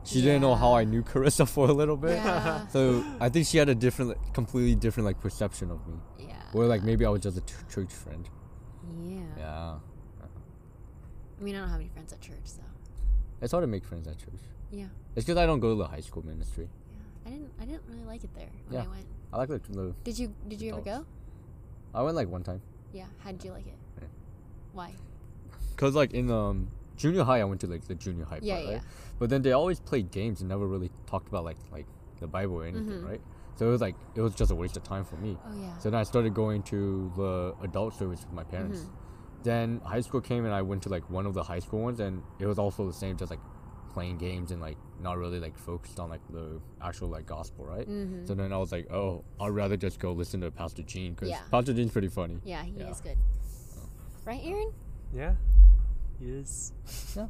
[0.05, 2.15] She didn't know how I knew Carissa for a little bit.
[2.15, 2.67] Yeah.
[2.67, 5.95] So I think she had a different, completely different like perception of me.
[6.19, 6.35] yeah.
[6.53, 8.29] Or like maybe I was just a t- church friend.
[9.01, 9.19] Yeah.
[9.37, 9.75] Yeah,
[11.43, 12.61] I mean, I don't have any friends at church, so
[13.41, 14.39] it's hard to make friends at church.
[14.71, 14.85] yeah.
[15.13, 16.69] It's because I don't go to the high school ministry.
[16.69, 17.27] Yeah.
[17.27, 17.51] I didn't.
[17.59, 18.87] I didn't really like it there when Yeah.
[18.87, 19.05] I went.
[19.33, 20.33] I like the, the Did you?
[20.47, 21.05] Did you ever go?
[21.93, 22.61] I went like one time.
[22.93, 23.07] Yeah.
[23.19, 23.75] How did you like it?
[24.01, 24.07] Yeah.
[24.71, 24.93] Why?
[25.75, 28.65] Cause like in um junior high, I went to like the junior high Yeah, part,
[28.67, 28.73] yeah.
[28.75, 28.81] right?
[29.19, 31.87] But then they always played games and never really talked about like like
[32.21, 33.09] the Bible or anything, Mhm.
[33.09, 33.21] right?
[33.57, 35.37] So it was like it was just a waste of time for me.
[35.45, 35.77] Oh yeah.
[35.79, 38.79] So then I started going to the adult service with my parents.
[38.79, 38.89] Mhm.
[39.43, 41.99] Then high school came and I went to like one of the high school ones
[41.99, 43.39] and it was also the same, just like
[43.93, 47.87] playing games and like not really like focused on like the actual like gospel, right?
[47.87, 48.25] Mhm.
[48.27, 51.29] So then I was like, oh, I'd rather just go listen to Pastor Gene because
[51.29, 51.41] Yeah.
[51.51, 52.39] Pastor Gene's pretty funny.
[52.43, 52.89] yeah, he yeah.
[52.89, 53.17] is good.
[54.25, 54.71] right, Aaron?
[55.13, 55.35] Yeah,
[56.19, 56.71] he is.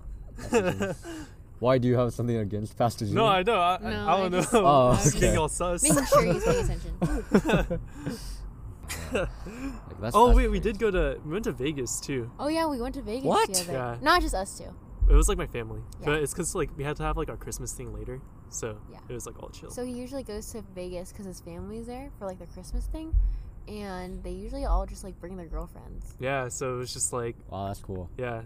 [1.59, 3.21] Why do you have something against Pastor Junior?
[3.21, 3.59] No, I know.
[3.59, 4.63] I, No, I, I don't I just- know.
[4.65, 5.19] Oh, Just okay.
[5.19, 5.83] getting all sus.
[5.83, 7.79] Making sure he's paying attention.
[9.13, 9.29] Like,
[10.01, 12.31] that's, oh that's wait, we did go to we went to Vegas too.
[12.39, 13.53] Oh yeah, we went to Vegas What?
[13.53, 13.73] together.
[13.73, 13.97] Yeah.
[14.01, 14.73] Not just us two.
[15.09, 16.05] It was like my family, Yeah.
[16.05, 18.99] but it's because like we had to have like our Christmas thing later, so Yeah.
[19.09, 19.69] it was like all chill.
[19.69, 23.13] So he usually goes to Vegas because his family's there for like the Christmas thing,
[23.67, 26.15] and they usually all just like bring their girlfriends.
[26.19, 28.09] yeah, so it was just like Wow, that's cool.
[28.17, 28.43] yeah,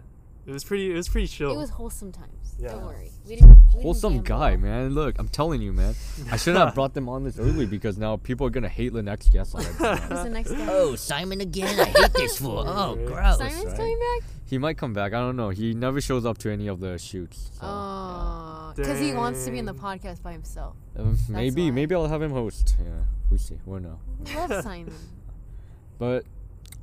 [0.48, 0.90] it was pretty.
[0.90, 1.52] It was pretty chill.
[1.52, 2.54] It was wholesome times.
[2.58, 2.72] Yeah.
[2.72, 3.10] Don't worry.
[3.28, 3.50] We didn't.
[3.50, 4.28] We didn't Wholesome gamble.
[4.28, 4.94] guy, man.
[4.94, 5.94] Look, I'm telling you, man.
[6.32, 9.02] I shouldn't have brought them on this early because now people are gonna hate the
[9.02, 9.52] next guest.
[9.56, 10.66] Who's the next guy?
[10.68, 11.78] Oh, Simon again?
[11.78, 12.64] I hate this fool.
[12.66, 13.06] Oh, Right.
[13.06, 13.38] gross.
[13.38, 13.76] Simon's right?
[13.76, 14.28] coming back.
[14.46, 15.12] he might come back.
[15.12, 15.50] I don't know.
[15.50, 17.50] He never shows up to any of the shoots.
[17.52, 20.74] So, Oh, because he wants to be in the podcast by himself.
[20.96, 21.70] Um, maybe, why.
[21.70, 22.74] maybe I'll have him host.
[22.80, 22.90] Yeah,
[23.30, 23.58] we'll see.
[23.66, 24.00] We'll know.
[24.26, 24.94] We love Simon.
[25.98, 26.24] But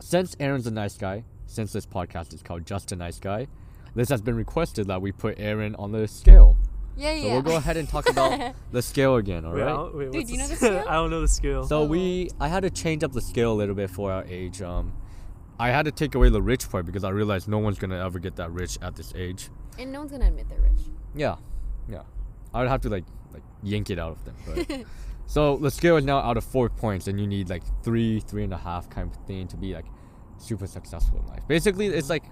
[0.01, 3.47] since Aaron's a nice guy, since this podcast is called Just a Nice Guy,
[3.95, 6.57] this has been requested that we put Aaron on the scale.
[6.97, 7.21] Yeah, yeah.
[7.21, 7.33] So yeah.
[7.33, 9.75] we'll go ahead and talk about the scale again, Wait, I alright?
[9.93, 10.83] don't- wait, Dude, do you know the scale?
[10.87, 11.63] I don't know the scale.
[11.65, 11.85] So Oh.
[11.85, 14.61] we, I had to change up the scale a little bit for our age.
[14.61, 14.93] Um,
[15.59, 18.19] I had to take away the rich part because I realized no one's gonna ever
[18.19, 19.49] get that rich at this age.
[19.79, 20.79] and no one's gonna admit they're rich.
[21.15, 21.35] Yeah,
[21.89, 22.03] yeah.
[22.53, 24.35] I would have to like like yank it out of them.
[24.45, 24.83] But
[25.27, 28.43] so the scale is now out of four points, and you need like three, three
[28.43, 29.85] and a half kind of thing to be like
[30.37, 31.41] super successful in life.
[31.47, 32.23] Basically, it's like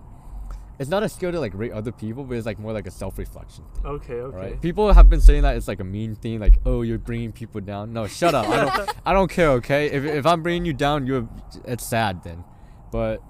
[0.80, 2.92] it's not a skill to like rate other people, but it's like more like a
[2.92, 3.86] self-reflection thing.
[3.86, 4.38] okay, okay.
[4.38, 4.62] Right?
[4.62, 7.62] People have been saying that it's like a mean thing, like oh you're bringing people
[7.62, 7.94] down.
[7.94, 8.48] No, shut up.
[8.48, 8.90] I don't.
[9.06, 9.52] I don't care.
[9.52, 11.28] Okay, if if I'm bringing you down, you're
[11.66, 12.44] it's sad then,
[12.92, 13.22] but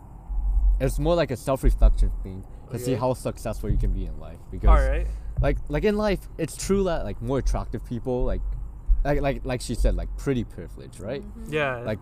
[0.79, 4.39] it's more like a self-reflection thing to see how successful you can be in life.
[4.51, 5.07] Because All right.
[5.41, 8.41] like like in life, it's true that like more attractive people like
[9.03, 11.23] like like like she said like pretty privilege, right?
[11.49, 11.77] Yeah.
[11.79, 11.99] Like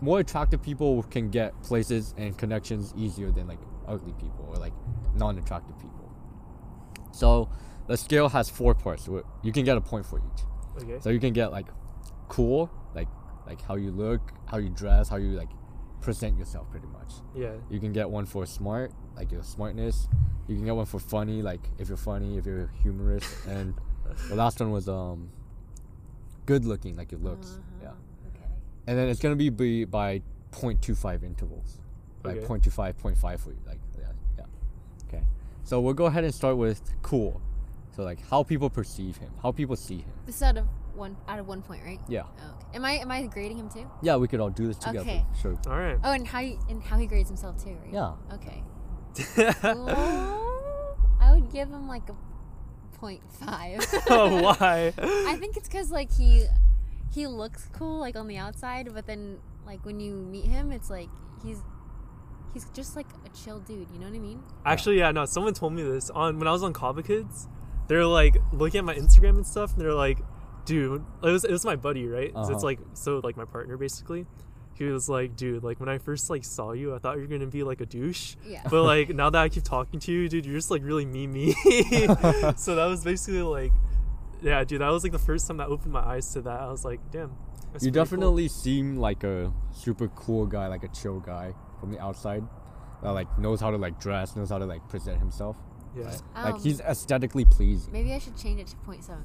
[0.00, 4.72] more attractive people can get places and connections easier than like ugly people or like
[5.14, 6.10] non-attractive people.
[7.12, 7.50] So
[7.86, 9.08] the scale has four parts.
[9.42, 10.82] You can get a point for each.
[10.82, 10.98] okay.
[11.00, 11.66] So you can get like
[12.28, 13.08] cool, like
[13.46, 15.50] like how you look, how you dress, how you like
[16.00, 17.12] present yourself pretty much.
[17.34, 17.52] yeah.
[17.68, 20.08] You can get one for smart, like your smartness.
[20.48, 23.74] You can get one for funny, like if you're funny, if you're humorous, and
[24.28, 25.30] the last one was um
[26.46, 27.58] good looking, like your looks.
[28.90, 28.94] Yeah.
[28.94, 28.98] Okay.
[28.98, 30.22] And then it's gonna be, be by
[30.52, 31.80] 0.25 intervals.
[32.24, 32.46] Like Okay.
[32.46, 33.58] 0.25, 0.5 for you.
[33.66, 34.04] Like yeah,
[34.38, 34.44] yeah.
[35.08, 35.24] Okay.
[35.64, 37.40] So we'll go ahead and start with cool.
[37.96, 40.12] So like how people perceive him, how people see him.
[40.26, 42.00] This is out of one out of one point, right?
[42.08, 42.24] Yeah.
[42.24, 42.76] Oh, okay.
[42.76, 43.90] Am I am I grading him too?
[44.02, 45.00] Yeah, we could all do this together.
[45.00, 45.24] Okay.
[45.40, 45.58] Sure.
[45.66, 45.98] All right.
[46.04, 47.92] Oh, and how you, and how he grades himself too, right?
[47.92, 48.12] Yeah.
[48.34, 48.62] Okay.
[49.62, 50.46] Well,
[51.20, 52.16] I would give him like a
[52.96, 53.80] point five.
[54.10, 54.92] oh, why?
[54.98, 56.46] I think it's because like he
[57.12, 60.90] he looks cool like on the outside, but then like when you meet him, it's
[60.90, 61.08] like
[61.44, 61.58] he's
[62.52, 63.88] he's just like a chill dude.
[63.92, 64.42] You know what I mean?
[64.64, 65.24] Actually, yeah, no.
[65.24, 67.48] Someone told me this on when I was on Kava Kids.
[67.88, 70.18] They're like looking at my Instagram and stuff, and they're like,
[70.64, 72.32] "Dude, it was it was my buddy, right?
[72.34, 72.52] Uh-huh.
[72.52, 74.26] it's like so like my partner basically.
[74.74, 77.26] He was like, "Dude, like when I first like saw you, I thought you were
[77.26, 78.62] gonna be like a douche, Yeah.
[78.70, 81.26] but like now that I keep talking to you, dude, you're just like really me
[81.26, 81.52] me.
[82.56, 83.72] so that was basically like,
[84.42, 86.60] yeah, dude, that was like the first time that opened my eyes to that.
[86.60, 87.32] I was like, "Damn." you
[87.72, 92.00] pretty cool." definitely seem like a super cool guy, like a chill guy from the
[92.00, 92.44] outside.
[93.02, 95.56] That like knows how to like dress, knows how to like present himself.
[95.96, 96.04] Yeah.
[96.34, 97.92] like Um, he's aesthetically pleasing.
[97.92, 99.18] Maybe I should change it to 0.75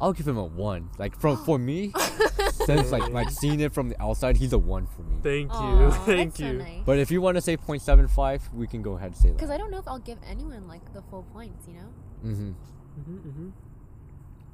[0.00, 0.90] I'll give him a one.
[0.98, 1.92] Like from for me,
[2.50, 5.18] since like like seeing it from the outside, he's a one for me.
[5.22, 6.58] Thank you, Aw, thank that's you.
[6.58, 6.82] So nice.
[6.84, 9.36] But if you want to say 0.75, we can go ahead and say that.
[9.36, 11.66] Because I don't know if I'll give anyone like the full points.
[11.68, 11.88] You know?
[12.24, 13.48] Mm hmm Mm hmm Mm hmm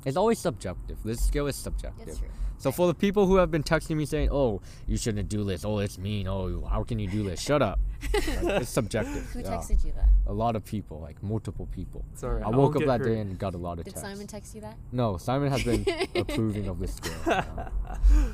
[0.05, 0.99] It's always subjective.
[1.05, 2.07] This skill is subjective.
[2.07, 2.29] That's true.
[2.59, 5.65] So for the people who have been texting me saying, "Oh, you shouldn't do this.
[5.65, 6.29] Oh, it's mean.
[6.29, 7.41] Oh, how can you do this?
[7.41, 7.81] Shut up."
[8.13, 8.25] Like,
[8.63, 9.25] it's subjective.
[9.31, 9.49] Who yeah.
[9.57, 10.09] texted you that?
[10.27, 12.05] A lot of people, like multiple people.
[12.15, 12.43] Sorry.
[12.43, 13.09] I woke up that hurt.
[13.09, 14.07] day and got a lot of Did texts.
[14.09, 14.77] Simon text you that?
[14.93, 17.15] No, Simon has been approving of this skill.
[17.27, 17.69] yeah.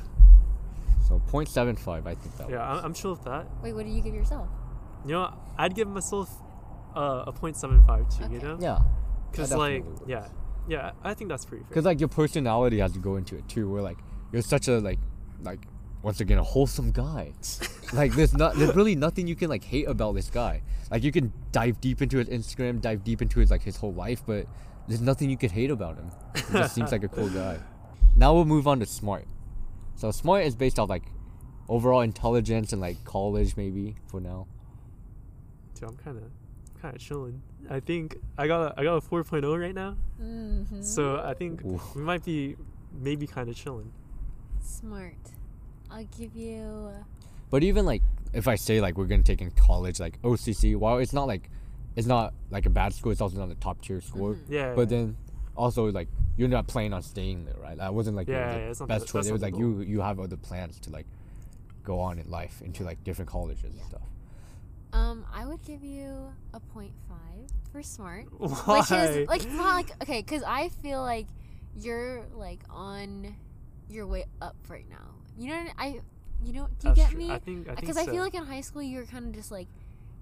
[1.07, 2.79] So 0.75, I think that Yeah, was.
[2.79, 3.47] I'm, I'm chill with that.
[3.63, 4.49] Wait, what did you give yourself?
[5.05, 6.29] You know, I'd give myself
[6.95, 8.33] uh, a 0.75 too.
[8.33, 8.79] You know, Yeah,
[9.31, 10.33] because like, definitely yeah, works.
[10.67, 11.69] Yeah, I think that's pretty fair.
[11.69, 13.69] because like your personality has to go into it too.
[13.69, 13.97] Where like
[14.31, 14.99] you're such a like
[15.41, 15.65] like
[16.03, 17.33] once again a wholesome guy.
[17.93, 20.61] like there's not there's really nothing you can like hate about this guy.
[20.91, 23.93] Like you can dive deep into his Instagram, dive deep into his like his whole
[23.93, 24.45] life, but
[24.87, 26.11] there's nothing you could hate about him.
[26.35, 27.59] He just seems like a cool guy.
[28.15, 29.27] Now we'll move on to smart.
[29.93, 31.03] So smart is based off like
[31.69, 34.47] overall intelligence and like college maybe for now.
[35.75, 36.23] Dude, I'm kind of,
[36.81, 37.41] kind of chilling.
[37.69, 40.81] I think I got a, I got a 4.0 right now, Mm-hmm.
[40.81, 41.81] so I think Ooh.
[41.95, 42.55] we might be
[42.93, 43.91] maybe kind of chilling.
[44.61, 45.15] Smart.
[45.91, 46.89] I'll give you.
[47.49, 48.01] But even like
[48.33, 51.49] if I say like we're gonna take in college like OCC, while it's not like
[51.95, 54.33] it's not like a bad school, it's also not a top tier school.
[54.35, 54.39] Mhm.
[54.49, 54.73] Yeah.
[54.75, 55.15] But then
[55.55, 57.77] also like you're not planning on staying there, right?
[57.77, 59.13] That wasn't like Yeah, like, yeah, it's not best choice.
[59.13, 61.05] that's It was like the you you have other plans to like
[61.83, 64.01] go on in life into like different colleges and stuff.
[64.97, 68.25] Um, I would give you a point five for smart.
[68.37, 68.79] Why?
[68.79, 71.27] Which is like not like okay, because I feel like
[71.79, 73.35] you're like on
[73.89, 75.13] your way up right now.
[75.37, 75.99] You know, I,
[76.43, 77.19] you know, do you That's get true.
[77.19, 77.31] me?
[77.31, 78.11] I think I think Because I, so.
[78.11, 79.67] feel like in high school you were kind of just like,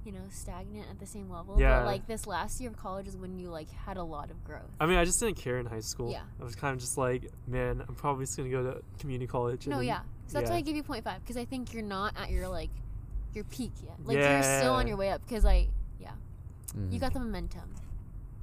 [0.03, 1.55] you know, stagnant at the same level.
[1.57, 1.79] Yeah.
[1.79, 4.43] But like this last year of college is when you like had a lot of
[4.43, 4.69] growth.
[4.79, 6.11] I mean, I just didn't care in high school.
[6.11, 6.23] Yeah.
[6.39, 9.65] I was kind of just like, man, I'm probably just gonna go to community college.
[9.65, 10.01] and No, yeah.
[10.27, 10.55] So that's yeah.
[10.55, 12.71] why I give you 0.5 because I think you're not at your like
[13.35, 13.95] your peak yet.
[14.05, 14.33] Like Yeah.
[14.33, 15.67] you're still on your way up because I
[15.99, 16.11] yeah
[16.75, 16.91] Mhm.
[16.91, 17.69] you got the momentum.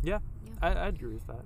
[0.03, 0.19] Yeah
[0.61, 1.45] i, I agree with that.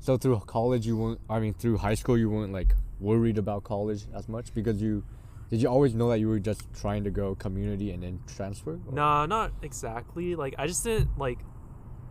[0.00, 1.20] So through college, you weren't.
[1.28, 5.04] I mean, through high school, you weren't like worried about college as much because you.
[5.50, 8.72] Did you always know that you were just trying to go community and then transfer?
[8.86, 10.34] or- Nah, not exactly.
[10.36, 11.38] Like, I just didn't like.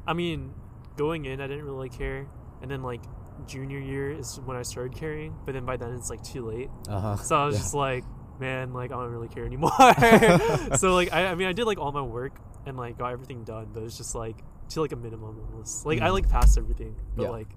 [0.07, 0.53] I mean,
[0.95, 2.27] going in, I didn't really care,
[2.61, 3.01] and then like
[3.45, 5.35] junior year is when I started caring.
[5.45, 6.69] But then by then it's like too late.
[6.89, 7.15] Uh-huh.
[7.17, 7.61] So I was Yeah.
[7.61, 8.03] just like,
[8.39, 9.71] man, like I don't really care anymore.
[10.77, 12.33] so like, I, I mean, I did like all my work
[12.65, 14.35] and like got everything done, but it's just like
[14.69, 15.85] to like a minimum almost.
[15.85, 16.13] Like I Mhm.
[16.13, 17.29] like passed everything, but Yeah.
[17.29, 17.47] like,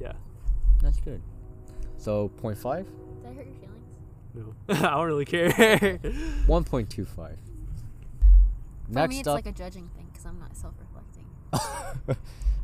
[0.00, 0.12] yeah,
[0.82, 1.22] That's good.
[1.96, 2.84] So 0.5?
[3.22, 3.96] Did I hurt your feelings?
[4.34, 4.54] no,
[4.88, 5.48] I don't really care.
[6.46, 7.06] 1.25.
[7.06, 7.36] For
[8.88, 9.34] Next me, it's up.
[9.36, 11.24] like a judging thing because I'm not self-reflecting.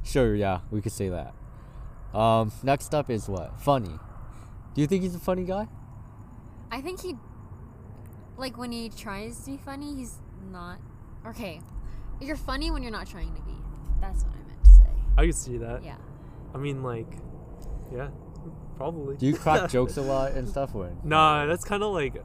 [0.02, 1.34] sure, yeah, we could say that.
[2.16, 3.58] Um, next up is what?
[3.60, 3.98] Funny.
[4.74, 5.68] Do you think he's a funny guy?
[6.70, 7.16] I think he,
[8.40, 10.16] like when he tries to be funny, he's
[10.50, 10.78] not.
[11.26, 11.60] Okay,
[12.20, 13.52] you're funny when you're not trying to be.
[14.00, 14.86] That's what I meant to say.
[15.18, 15.84] I could see that.
[15.84, 15.96] Yeah.
[16.54, 17.06] I mean, like,
[17.92, 18.08] yeah,
[18.76, 19.16] probably.
[19.16, 20.74] Do you crack jokes a lot and stuff?
[20.74, 22.16] Or Nah, that's kind of like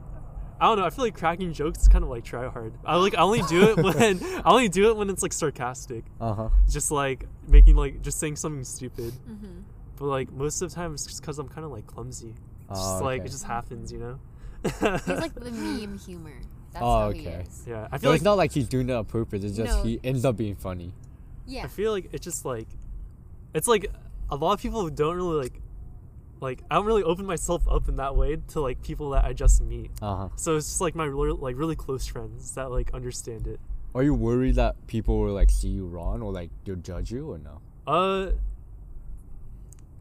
[0.58, 0.86] I don't know.
[0.86, 2.72] I feel like cracking jokes is kind of like try hard.
[2.84, 6.04] I like I only do it when I only do it when it's like sarcastic,
[6.20, 6.48] Uh huh.
[6.68, 9.12] just like making like just saying something stupid.
[9.28, 9.60] Mm-hmm.
[9.96, 12.34] But like most of the time, it's just because I'm kind of like clumsy.
[12.70, 14.18] It's just Oh, like it just happens, you know.
[14.70, 16.32] He's like the meme humor.
[16.72, 17.44] That's Oh, how he okay.
[17.48, 17.64] is.
[17.66, 19.42] yeah, I So feel like it's not like he's doing it on purpose.
[19.44, 19.82] It's just No.
[19.82, 20.92] he ends up being funny.
[21.46, 21.64] Yeah.
[21.64, 22.68] I feel like it's just like
[23.54, 23.90] it's like
[24.30, 25.60] a lot of people don't really like
[26.40, 29.32] like I don't really open myself up in that way to like people that I
[29.32, 29.90] just meet.
[30.02, 30.28] Uh huh.
[30.36, 33.58] So it's just like my really, like really close friends that like understand it.
[33.94, 37.30] Are you worried that people will like see you wrong or like they'll judge you
[37.30, 37.60] or no?
[37.86, 38.32] Uh,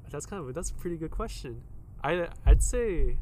[0.09, 1.61] that's kind of that's a pretty good question.
[2.03, 3.17] I I'd say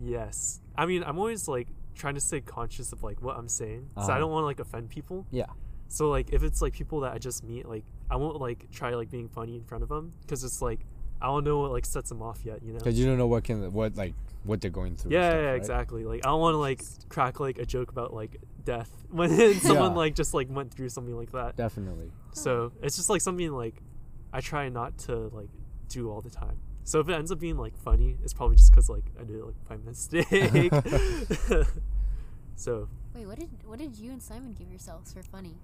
[0.00, 0.60] yes.
[0.76, 4.00] I mean, I'm always like trying to stay conscious of like what I'm saying, so
[4.02, 4.18] I Uh-huh.
[4.20, 5.26] don't want to like offend people.
[5.30, 5.46] Yeah.
[5.88, 8.94] So like if it's like people that I just meet, like I won't like try
[8.94, 10.80] like being funny in front of them because it's like
[11.20, 12.78] I don't know what like sets them off yet, you know.
[12.78, 14.14] Because you don't know what can what like
[14.44, 15.10] what they're going through.
[15.10, 15.56] and Yeah, stuff, yeah, right?
[15.56, 16.04] exactly.
[16.04, 19.28] Like I don't want to like crack like a joke about like death when
[19.60, 19.96] someone Yeah.
[19.98, 21.56] like just like went through something like that.
[21.56, 22.10] Definitely.
[22.32, 23.82] So it's just like something like
[24.32, 25.50] I try not to like
[25.88, 26.56] do all the time.
[26.84, 29.36] So if it ends up being like funny, it's probably just because like I did
[29.36, 30.26] it like by mistake.
[32.56, 35.54] so Wait, what did what did you and Simon give yourselves for funny?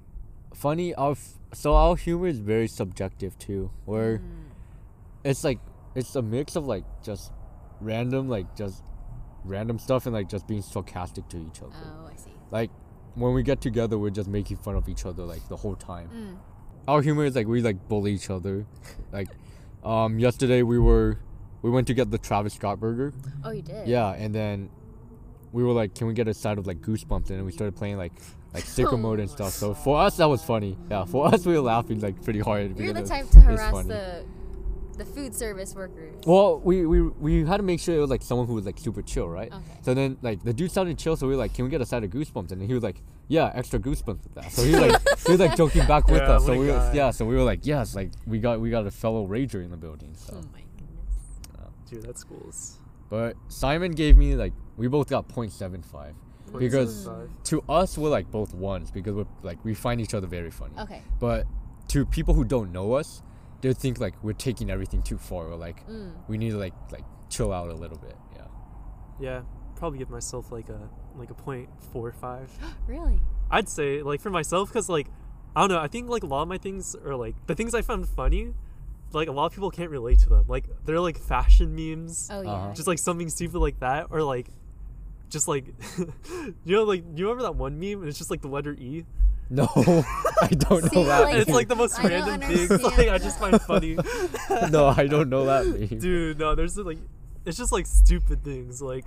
[0.55, 0.95] Funny.
[0.95, 3.71] Our f- so our humor is very subjective too.
[3.85, 4.51] Where Mm.
[5.25, 5.59] it's like
[5.95, 7.33] it's a mix of like just
[7.81, 8.83] random like just
[9.45, 11.75] random stuff and like just being sarcastic to each other.
[11.85, 12.33] Oh, I see.
[12.51, 12.71] Like
[13.15, 16.09] when we get together, we're just making fun of each other like the whole time.
[16.15, 16.39] Mm.
[16.87, 18.67] Our humor is like we like bully each other.
[19.13, 19.29] like
[19.85, 21.19] um yesterday we were
[21.63, 23.13] we went to get the Travis Scott burger.
[23.45, 23.89] Oh, you did.
[23.89, 24.71] Yeah, and then
[25.53, 27.31] we were like, can we get a side of like goosebumps?
[27.31, 28.13] And we started playing like
[28.55, 29.53] like sicko mode and stuff.
[29.53, 30.77] So for us that was funny.
[30.91, 32.79] Yeah, for us we were laughing like pretty hard.
[32.79, 34.25] You're the type to harass the
[34.99, 36.15] the food service workers.
[36.27, 38.79] Well, we, we we had to make sure it was like someone who was like
[38.79, 39.53] super chill, right?
[39.53, 39.63] Okay.
[39.83, 41.87] So then like the dude sounded chill, so we were like, can we get a
[41.87, 42.53] side of goosebumps?
[42.53, 44.53] And he was like, yeah, extra goosebumps with that.
[44.53, 46.45] So he was like he was like joking back with Yeah, us.
[46.47, 46.93] So we were, guy.
[46.95, 49.71] yeah, so we were like, yes, like we got we got a fellow rager in
[49.71, 50.15] the building.
[50.15, 51.81] So, Oh my goodness.
[51.89, 52.53] dude, that's cool.
[53.09, 56.15] but Simon gave me like we both got 0.75.
[56.59, 57.31] Because- Five.
[57.45, 60.75] To us, we're like both ones because we're like we find each other very funny.
[60.79, 61.03] Okay.
[61.21, 61.47] But
[61.89, 63.23] to people who don't know us,
[63.61, 66.13] they think like we're taking everything too far or like Mm.
[66.29, 68.17] we need to like like chill out a little bit.
[68.35, 68.47] Yeah.
[69.21, 69.43] yeah,
[69.77, 72.51] probably give myself like a like a point four five.
[72.87, 73.21] Really?
[73.51, 75.09] I'd say like for myself because like
[75.57, 75.81] I don't know.
[75.81, 78.55] I think like a lot of my things are like the things I found funny.
[79.13, 80.45] Like a lot of people can't relate to them.
[80.49, 82.29] Like they're like fashion memes.
[82.31, 82.51] Oh yeah.
[82.51, 82.75] Uh-huh.
[82.75, 84.49] just like something stupid like that or like
[85.29, 85.67] just like
[85.99, 89.05] you know like you remember that one meme and it's just like the letter e
[89.51, 89.67] No,
[90.43, 91.21] I don't know that.
[91.23, 92.59] like- it's like the most I random thing.
[92.71, 93.97] understand like i just find funny
[94.71, 95.99] no, I don't know that meme.
[96.01, 96.99] dude no there's like
[97.47, 99.05] it's just like stupid things like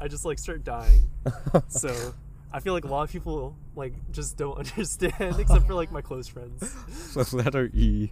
[0.00, 1.08] I just like start dying.
[1.68, 1.94] So
[2.52, 6.00] I feel like a lot of people like just don't understand, except for like my
[6.00, 6.74] close friends.
[7.12, 8.10] so letter E.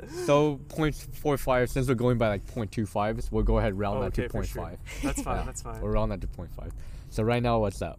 [0.26, 4.22] so 0.45, since we're going by like 0.25, we'll go ahead round Oh, that to
[4.24, 4.46] okay, for 0.5.
[4.52, 4.78] sure.
[5.02, 5.36] That's fine.
[5.38, 5.44] Yeah.
[5.44, 5.80] That's fine.
[5.80, 6.70] We'll round that to 0.5.
[7.10, 7.96] So right now, what's that?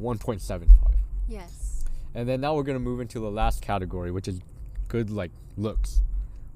[0.00, 0.68] 1.75.
[1.28, 1.84] Yes.
[2.14, 4.40] And then now we're gonna move into the last category, which is
[4.88, 6.00] good like looks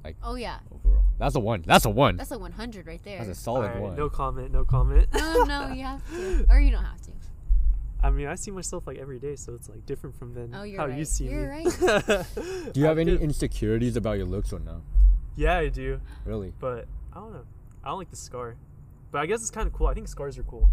[0.02, 1.04] Like Oh yeah, overall.
[1.18, 1.62] That's a one.
[1.66, 2.16] That's a one.
[2.16, 3.18] that's a 100 right there.
[3.18, 3.96] That's a solid Alright, one.
[3.96, 4.50] no comment.
[4.52, 5.08] No comment.
[5.14, 7.10] no, no, you have to, or you don't have to.
[8.02, 10.64] I mean, I see myself like every day, so it's like different from then Oh,
[10.64, 11.06] you're how you right.
[11.06, 11.64] see You're me.
[11.70, 12.26] right.
[12.72, 14.82] Do you have any insecurities about your looks or no?
[15.36, 16.52] yeah, I do, Really?
[16.58, 17.44] but I don't know.
[17.84, 18.56] I don't like the scar,
[19.10, 19.86] but I guess it's kind of cool.
[19.86, 20.68] I think scars are cool.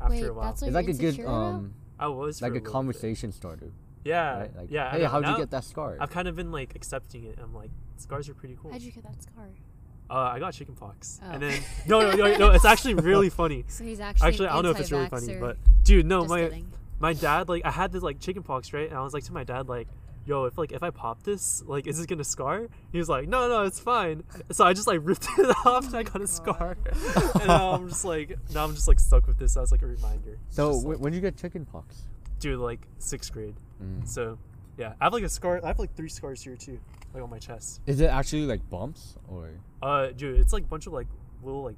[0.00, 1.54] After Wait, a while, that's what It's you're like a good insecure about?
[1.54, 2.72] um, I was like a little bit.
[2.72, 3.70] conversation starter,
[4.04, 4.56] Yeah, right?
[4.56, 4.90] Like, yeah.
[4.90, 5.96] Hey, how'd you get that scar?
[6.00, 7.38] I've kind of been like accepting it.
[7.40, 8.72] I'm like, scars are pretty cool.
[8.72, 9.48] How'd you get that scar?
[10.10, 11.30] Uh, I got chickenpox, Oh.
[11.30, 12.50] and then no, no, no, no.
[12.50, 13.64] It's actually really funny.
[13.68, 16.30] So he's actually Actually, I don't know if it's really funny, but dude, no, Just
[16.30, 16.72] my kidding.
[17.00, 18.88] my dad like I had this like chickenpox, right?
[18.88, 19.88] And I was like to my dad like,
[20.26, 23.28] "Yo, if like if I pop this, like, is it gonna scar?" He was like,
[23.28, 26.26] "No, no, it's fine." So I just like ripped it off, and I got a
[26.26, 26.76] scar.
[27.40, 29.86] and now I'm just like, now I'm just like stuck with this as like a
[29.86, 30.38] reminder.
[30.48, 32.02] It's so just, wh- like, when did you get chickenpox?
[32.40, 33.54] dude, like sixth grade.
[33.82, 34.06] Mm.
[34.06, 34.36] So
[34.76, 35.60] yeah, I have like a scar.
[35.62, 36.78] I have like three scars here too,
[37.12, 37.80] like on my chest.
[37.86, 39.50] Is it actually like bumps or?
[39.82, 41.06] Uh, dude, it's like a bunch of like
[41.42, 41.76] little like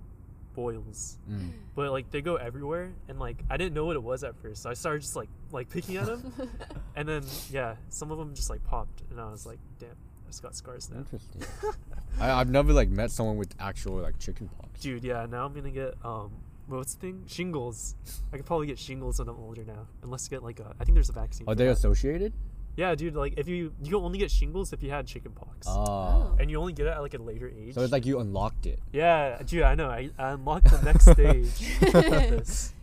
[0.54, 1.18] boils.
[1.30, 1.50] Mm.
[1.74, 4.62] but like they go everywhere and like i didn't know what it was at first
[4.62, 6.32] so i started just like like picking at them
[6.96, 10.28] and then yeah some of them just like popped and i was like damn i
[10.28, 11.42] just got scars now Interesting.
[12.20, 14.80] I, I've never like met someone with actual like chickenpox.
[14.80, 16.30] dude yeah now i'm gonna get um
[16.68, 17.94] what's the thing shingles
[18.32, 20.84] i could probably get shingles when i'm older now unless you get like a i
[20.84, 21.72] think there's a vaccine Are for they that.
[21.72, 22.32] associated?
[22.76, 26.36] Yeah dude like if you you only get shingles if you had chickenpox Oh.
[26.38, 28.66] and you only get it at like a later age So it's like you unlocked
[28.66, 28.78] it.
[28.92, 32.72] yeah dude i know i, I unlocked the next stage this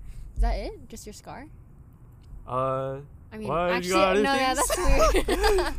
[0.36, 0.88] Is that it?
[0.88, 1.46] Just your scar?
[2.46, 2.98] uh
[3.32, 5.74] I mean, Why, actually, got no, yeah, that's weird.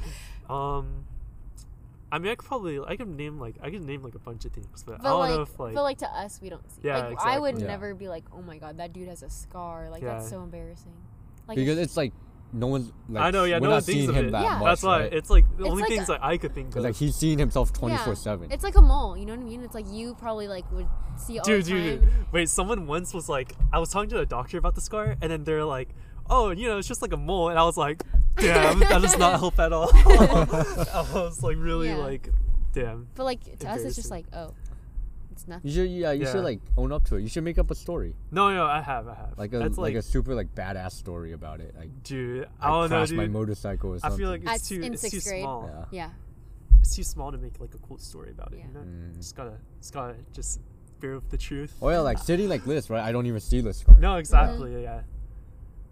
[0.47, 1.05] Um,
[2.11, 4.45] I mean, I could probably I could name like I could name like a bunch
[4.45, 6.69] of things, but, I don't like, know if like, but like to us, we don't
[6.71, 6.81] see.
[6.83, 7.57] Yeah, like, I would.
[7.59, 7.67] Yeah.
[7.67, 9.89] never be like, oh my god, that dude has a scar.
[9.89, 10.91] Like that's so embarrassing.
[11.47, 12.13] Like because it's like
[12.51, 14.31] no one's like I know, yeah, we're no not one thinks seeing of him it.
[14.31, 14.57] that Yeah.
[14.59, 14.65] much.
[14.65, 15.13] that's why right?
[15.13, 16.83] it's like the It's only like things a- that I could think 'Cause, of.
[16.83, 18.51] like he's seeing himself twenty four seven.
[18.51, 19.15] It's like a mole.
[19.17, 19.63] You know what I mean?
[19.63, 20.87] It's like you probably like would
[21.17, 22.09] see all dude, the dude, time.
[22.09, 25.15] dude, wait, someone once was like, I was talking to a doctor about the scar,
[25.21, 25.89] and then they're like,
[26.29, 28.03] oh, you know, it's just like a mole, and I was like,
[28.37, 29.89] damn, that does not help at all.
[29.93, 31.97] I was like really Yeah.
[31.97, 32.29] like,
[32.73, 33.07] damn.
[33.15, 34.55] But like to us, it's just like, Embarrassing.
[34.68, 34.68] oh,
[35.39, 35.69] it's nothing.
[35.69, 36.31] You should yeah you Yeah.
[36.31, 37.21] should like own up to it.
[37.21, 39.37] You should make up a story No, no, I have, I have.
[39.37, 41.73] like a That's like, like, a super like badass story about it.
[41.77, 43.31] Like dude, I, I don't know, crashed my dude.
[43.33, 44.19] motorcycle or I something.
[44.19, 45.43] feel like At- it's too, in it's sixth too grade?
[45.43, 45.69] small.
[45.71, 45.85] yeah.
[45.91, 46.09] Yeah.
[46.81, 48.59] It's too small to make like a cool story about it.
[48.59, 48.67] Yeah.
[48.67, 49.17] You know, Mm.
[49.17, 50.59] just gotta, just gotta, just
[50.99, 51.73] bear with the truth.
[51.81, 53.03] Oh yeah, like sitting like this, right?
[53.03, 53.97] I don't even see the scar.
[53.99, 54.81] No, exactly.
[54.83, 55.01] Yeah.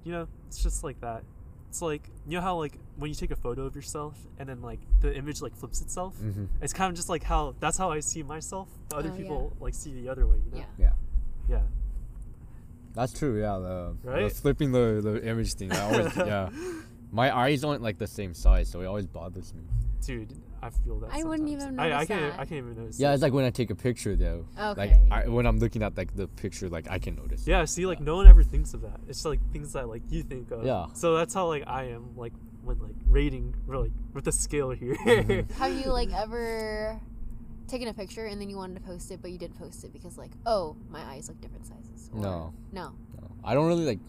[0.04, 1.24] You know, it's just like that.
[1.70, 4.62] It's like you know how like when you take a photo of yourself and then
[4.62, 6.16] like the image like flips itself.
[6.16, 8.70] hmm It's kind of just like how that's how I see myself.
[8.90, 9.18] But other Oh, yeah.
[9.22, 10.38] people like see the other way.
[10.46, 10.66] You know?
[10.80, 10.86] Yeah.
[10.86, 10.92] Yeah.
[11.50, 11.62] Yeah.
[12.94, 13.40] That's true.
[13.40, 15.72] Yeah, the, the flipping the the image thing.
[15.72, 16.50] I always yeah.
[17.12, 19.62] My eyes aren't like the same size, so it always bothers me.
[20.06, 21.12] Dude, I feel that.
[21.14, 21.64] I wouldn't sometimes.
[21.64, 22.22] even I, I can't.
[22.32, 22.40] that.
[22.40, 23.00] I can't even notice.
[23.00, 23.16] Yeah, it.
[23.16, 24.46] it's like when I take a picture though.
[24.58, 25.08] Like Okay.
[25.12, 27.46] I, when I'm looking at like the picture, like I can notice.
[27.48, 27.64] Yeah.
[27.66, 28.06] See, like Yeah.
[28.06, 29.00] no one ever thinks of that.
[29.08, 30.66] It's like things that like you think of.
[30.66, 30.88] Yeah.
[30.94, 32.34] So that's how like I am like
[32.64, 34.96] when like rating really like with the scale here.
[34.96, 35.52] Mhm.
[35.58, 37.00] Have you like ever
[37.68, 39.92] taken a picture and then you wanted to post it, but you didn't post it
[39.94, 42.10] because like, oh, my eyes look different sizes?
[42.14, 42.54] Or- No.
[42.72, 42.94] No.
[43.22, 43.32] No.
[43.44, 44.00] I don't really like.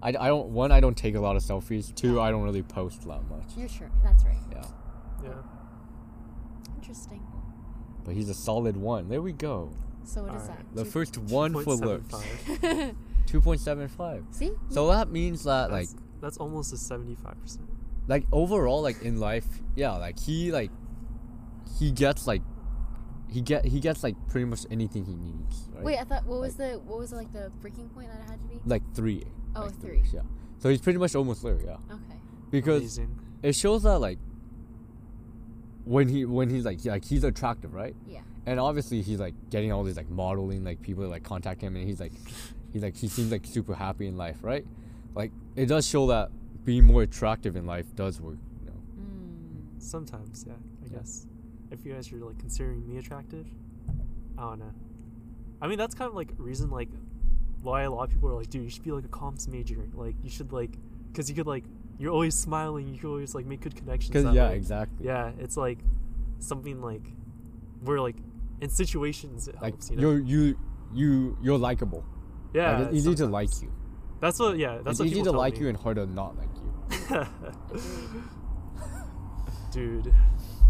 [0.00, 1.92] I, I don't one I don't take a lot of selfies.
[1.94, 3.56] Two I don't really post that much.
[3.56, 3.90] You're sure.
[4.04, 4.36] That's right.
[4.52, 4.62] Yeah,
[5.22, 5.30] yeah.
[6.76, 7.22] Interesting.
[8.04, 9.08] but he's a solid one.
[9.08, 9.70] There we go.
[10.04, 10.74] So what is Alright.
[10.74, 10.90] The that?
[10.90, 12.14] first one for looks.
[12.14, 12.94] 2.75.
[13.26, 14.24] Two point seven five.
[14.30, 14.52] See?
[14.70, 17.68] So that means that like That's, that's almost a seventy-five percent.
[18.06, 19.44] like overall like in life
[19.76, 20.70] yeah like he like
[21.78, 22.40] he gets like
[23.30, 26.40] he get he gets like pretty much anything he needs right Wait, I thought what
[26.40, 28.60] was the what was like the breaking point that it had to be?
[28.64, 30.02] like three Oh, like three.
[30.10, 30.20] yeah
[30.58, 32.18] so he's pretty much almost there yeah Okay.
[32.50, 33.18] because Amazing.
[33.42, 34.18] it shows that like
[35.88, 38.20] when he when he's like like he's attractive right Yeah.
[38.46, 41.86] and obviously he's like getting all these like modeling like people like contact him and
[41.86, 42.12] he's like
[42.72, 44.66] he's like he seems like super happy in life right
[45.14, 46.30] like it does show that
[46.64, 49.82] being more attractive in life does work you know Mm.
[49.82, 51.26] Sometimes, yeah, I guess.
[51.70, 53.46] If you guys are like considering me attractive,
[54.36, 54.72] I don't know.
[55.62, 56.88] I mean, that's kind of like reason like
[57.62, 59.88] why a lot of people are like, dude, you should be like a comms major.
[59.94, 60.72] Like you should like,
[61.14, 61.64] cause you could like,
[61.98, 62.88] you're always smiling.
[62.88, 64.12] You can always like make good connections.
[64.12, 64.56] that yeah way.
[64.56, 65.78] exactly Yeah, it's like
[66.38, 67.02] something like
[67.82, 68.16] where like
[68.60, 69.90] in situations it like helps.
[69.90, 70.02] You know?
[70.02, 70.58] you're you
[70.94, 72.04] you you're likable.
[72.54, 73.72] Yeah, like, it's easy to like you.
[74.20, 74.56] That's what.
[74.58, 75.60] Yeah, that's it's what easy to like me.
[75.60, 77.26] you and hard to not like you.
[79.72, 80.14] dude.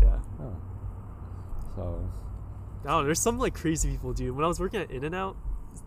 [0.02, 0.18] Yeah.
[0.40, 0.56] Oh.
[1.74, 2.10] So
[2.84, 3.04] I don't know.
[3.04, 4.34] There's some like crazy people, dude.
[4.34, 5.36] When I was working at In-N-Out,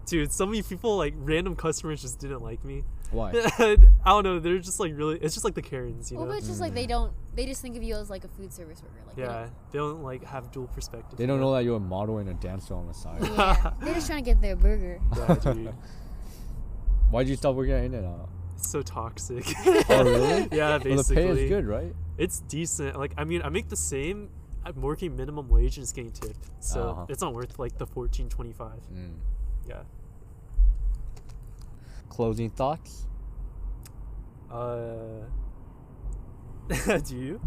[0.06, 2.84] dude, so many people like random customers just didn't like me.
[3.12, 3.32] Why?
[3.60, 4.40] I don't know.
[4.40, 5.18] They're just like really.
[5.20, 6.32] It's just like the Karens, you Well, know.
[6.32, 7.12] but it's just like they don't.
[7.36, 8.96] They just think of you as like a food service worker.
[9.08, 11.18] Like they yeah, they don't like have dual perspective.
[11.18, 13.22] They don't know that you're a model and a dancer on the side.
[13.22, 15.00] Yeah, they're just trying to get their burger.
[15.18, 15.72] Yeah.
[17.12, 18.30] Why'd you stop working at In-N-Out?
[18.56, 19.44] It's so toxic.
[19.90, 20.48] Oh really?
[20.52, 21.16] yeah, Well, basically.
[21.28, 21.94] the pay is good, right?
[22.18, 22.98] It's decent.
[22.98, 24.30] Like I mean, I make the same.
[24.64, 27.06] I'm working minimum wage and it's getting tipped, so Uh-huh.
[27.10, 28.80] it's not worth like the fourteen twenty five.
[28.94, 29.16] Mm.
[29.68, 29.82] Yeah.
[32.12, 33.08] Closing thoughts?
[34.52, 35.24] Uh.
[37.06, 37.42] do you?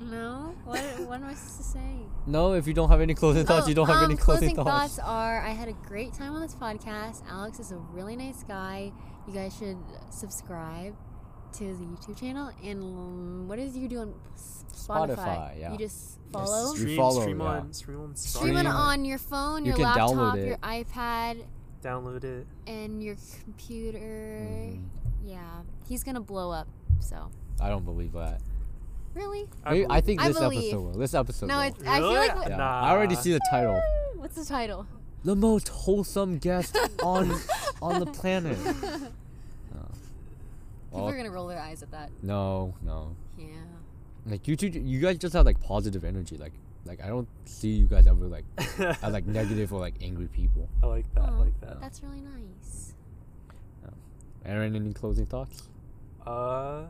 [0.00, 0.78] No, what?
[1.08, 1.96] What am I supposed to say?
[2.24, 4.54] No, if you don't have any closing thoughts, Oh, you don't have um, any closing,
[4.54, 5.00] thoughts.
[5.00, 7.22] are I had a great time on this podcast.
[7.28, 8.92] Alex is a really nice guy.
[9.26, 9.76] You guys should
[10.10, 10.94] subscribe
[11.54, 12.52] to his YouTube channel.
[12.62, 14.14] And um, what is you doing?
[14.36, 15.16] Spotify.
[15.16, 15.72] Spotify, yeah.
[15.72, 16.72] You just follow.
[16.74, 17.46] You Stream, follow, stream yeah.
[17.46, 18.18] on, stream on, Spotify.
[18.18, 18.72] Stream it Stream.
[18.72, 20.46] on your phone, You your can download laptop, it.
[20.46, 21.44] your iPad,
[21.86, 22.46] Download it.
[22.66, 23.98] and your computer.
[23.98, 24.82] Mhm.
[25.24, 26.66] Yeah, he's gonna blow up.
[27.00, 27.30] So
[27.60, 28.40] I don't believe that.
[29.14, 29.48] really?
[29.64, 30.60] Maybe- I, think I this believe.
[30.74, 30.92] episode will.
[30.92, 31.62] This episode No, will.
[31.62, 31.80] it's.
[31.86, 32.28] I feel Really?
[32.28, 32.48] like.
[32.48, 32.56] yeah.
[32.56, 32.80] Nah.
[32.82, 33.80] I already see the title.
[34.16, 34.86] What's the title?
[35.24, 37.32] The most wholesome guest on
[37.80, 38.58] on the planet.
[39.74, 39.78] Oh.
[40.90, 42.10] People Well, are gonna roll their eyes at that.
[42.22, 43.14] no, no.
[43.38, 43.46] Yeah.
[44.26, 46.36] Like you two, you guys just have like positive energy.
[46.38, 46.52] Like,
[46.86, 48.44] like I don't see you guys ever like
[48.78, 50.68] as like negative or like angry people.
[50.82, 51.24] I like that.
[51.24, 51.80] I Aw, like that.
[51.80, 52.94] That's really nice.
[54.44, 55.68] Aaron, any closing thoughts?
[56.24, 56.84] Uh,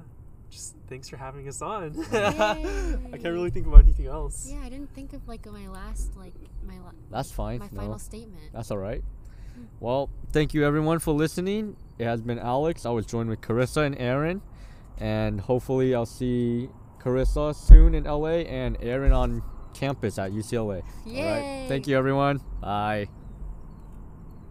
[0.51, 1.95] just thanks for having us on.
[1.95, 2.05] Yay.
[2.13, 4.49] I can't really think of anything else.
[4.51, 6.35] Yeah, I didn't think of like my last like
[6.67, 7.59] my la- That's fine.
[7.61, 7.81] my no.
[7.81, 8.53] final statement.
[8.53, 9.03] That's all right.
[9.81, 11.77] Well, thank you everyone for listening.
[11.99, 12.85] It has been Alex.
[12.85, 14.43] I was joined with Carissa and Aaron,
[14.99, 16.69] and hopefully I'll see
[17.01, 19.43] Carissa soon in LA and Aaron on
[19.77, 20.83] campus at UCLA.
[21.07, 21.67] All right.
[21.69, 22.41] Thank you everyone.
[22.61, 23.09] Bye.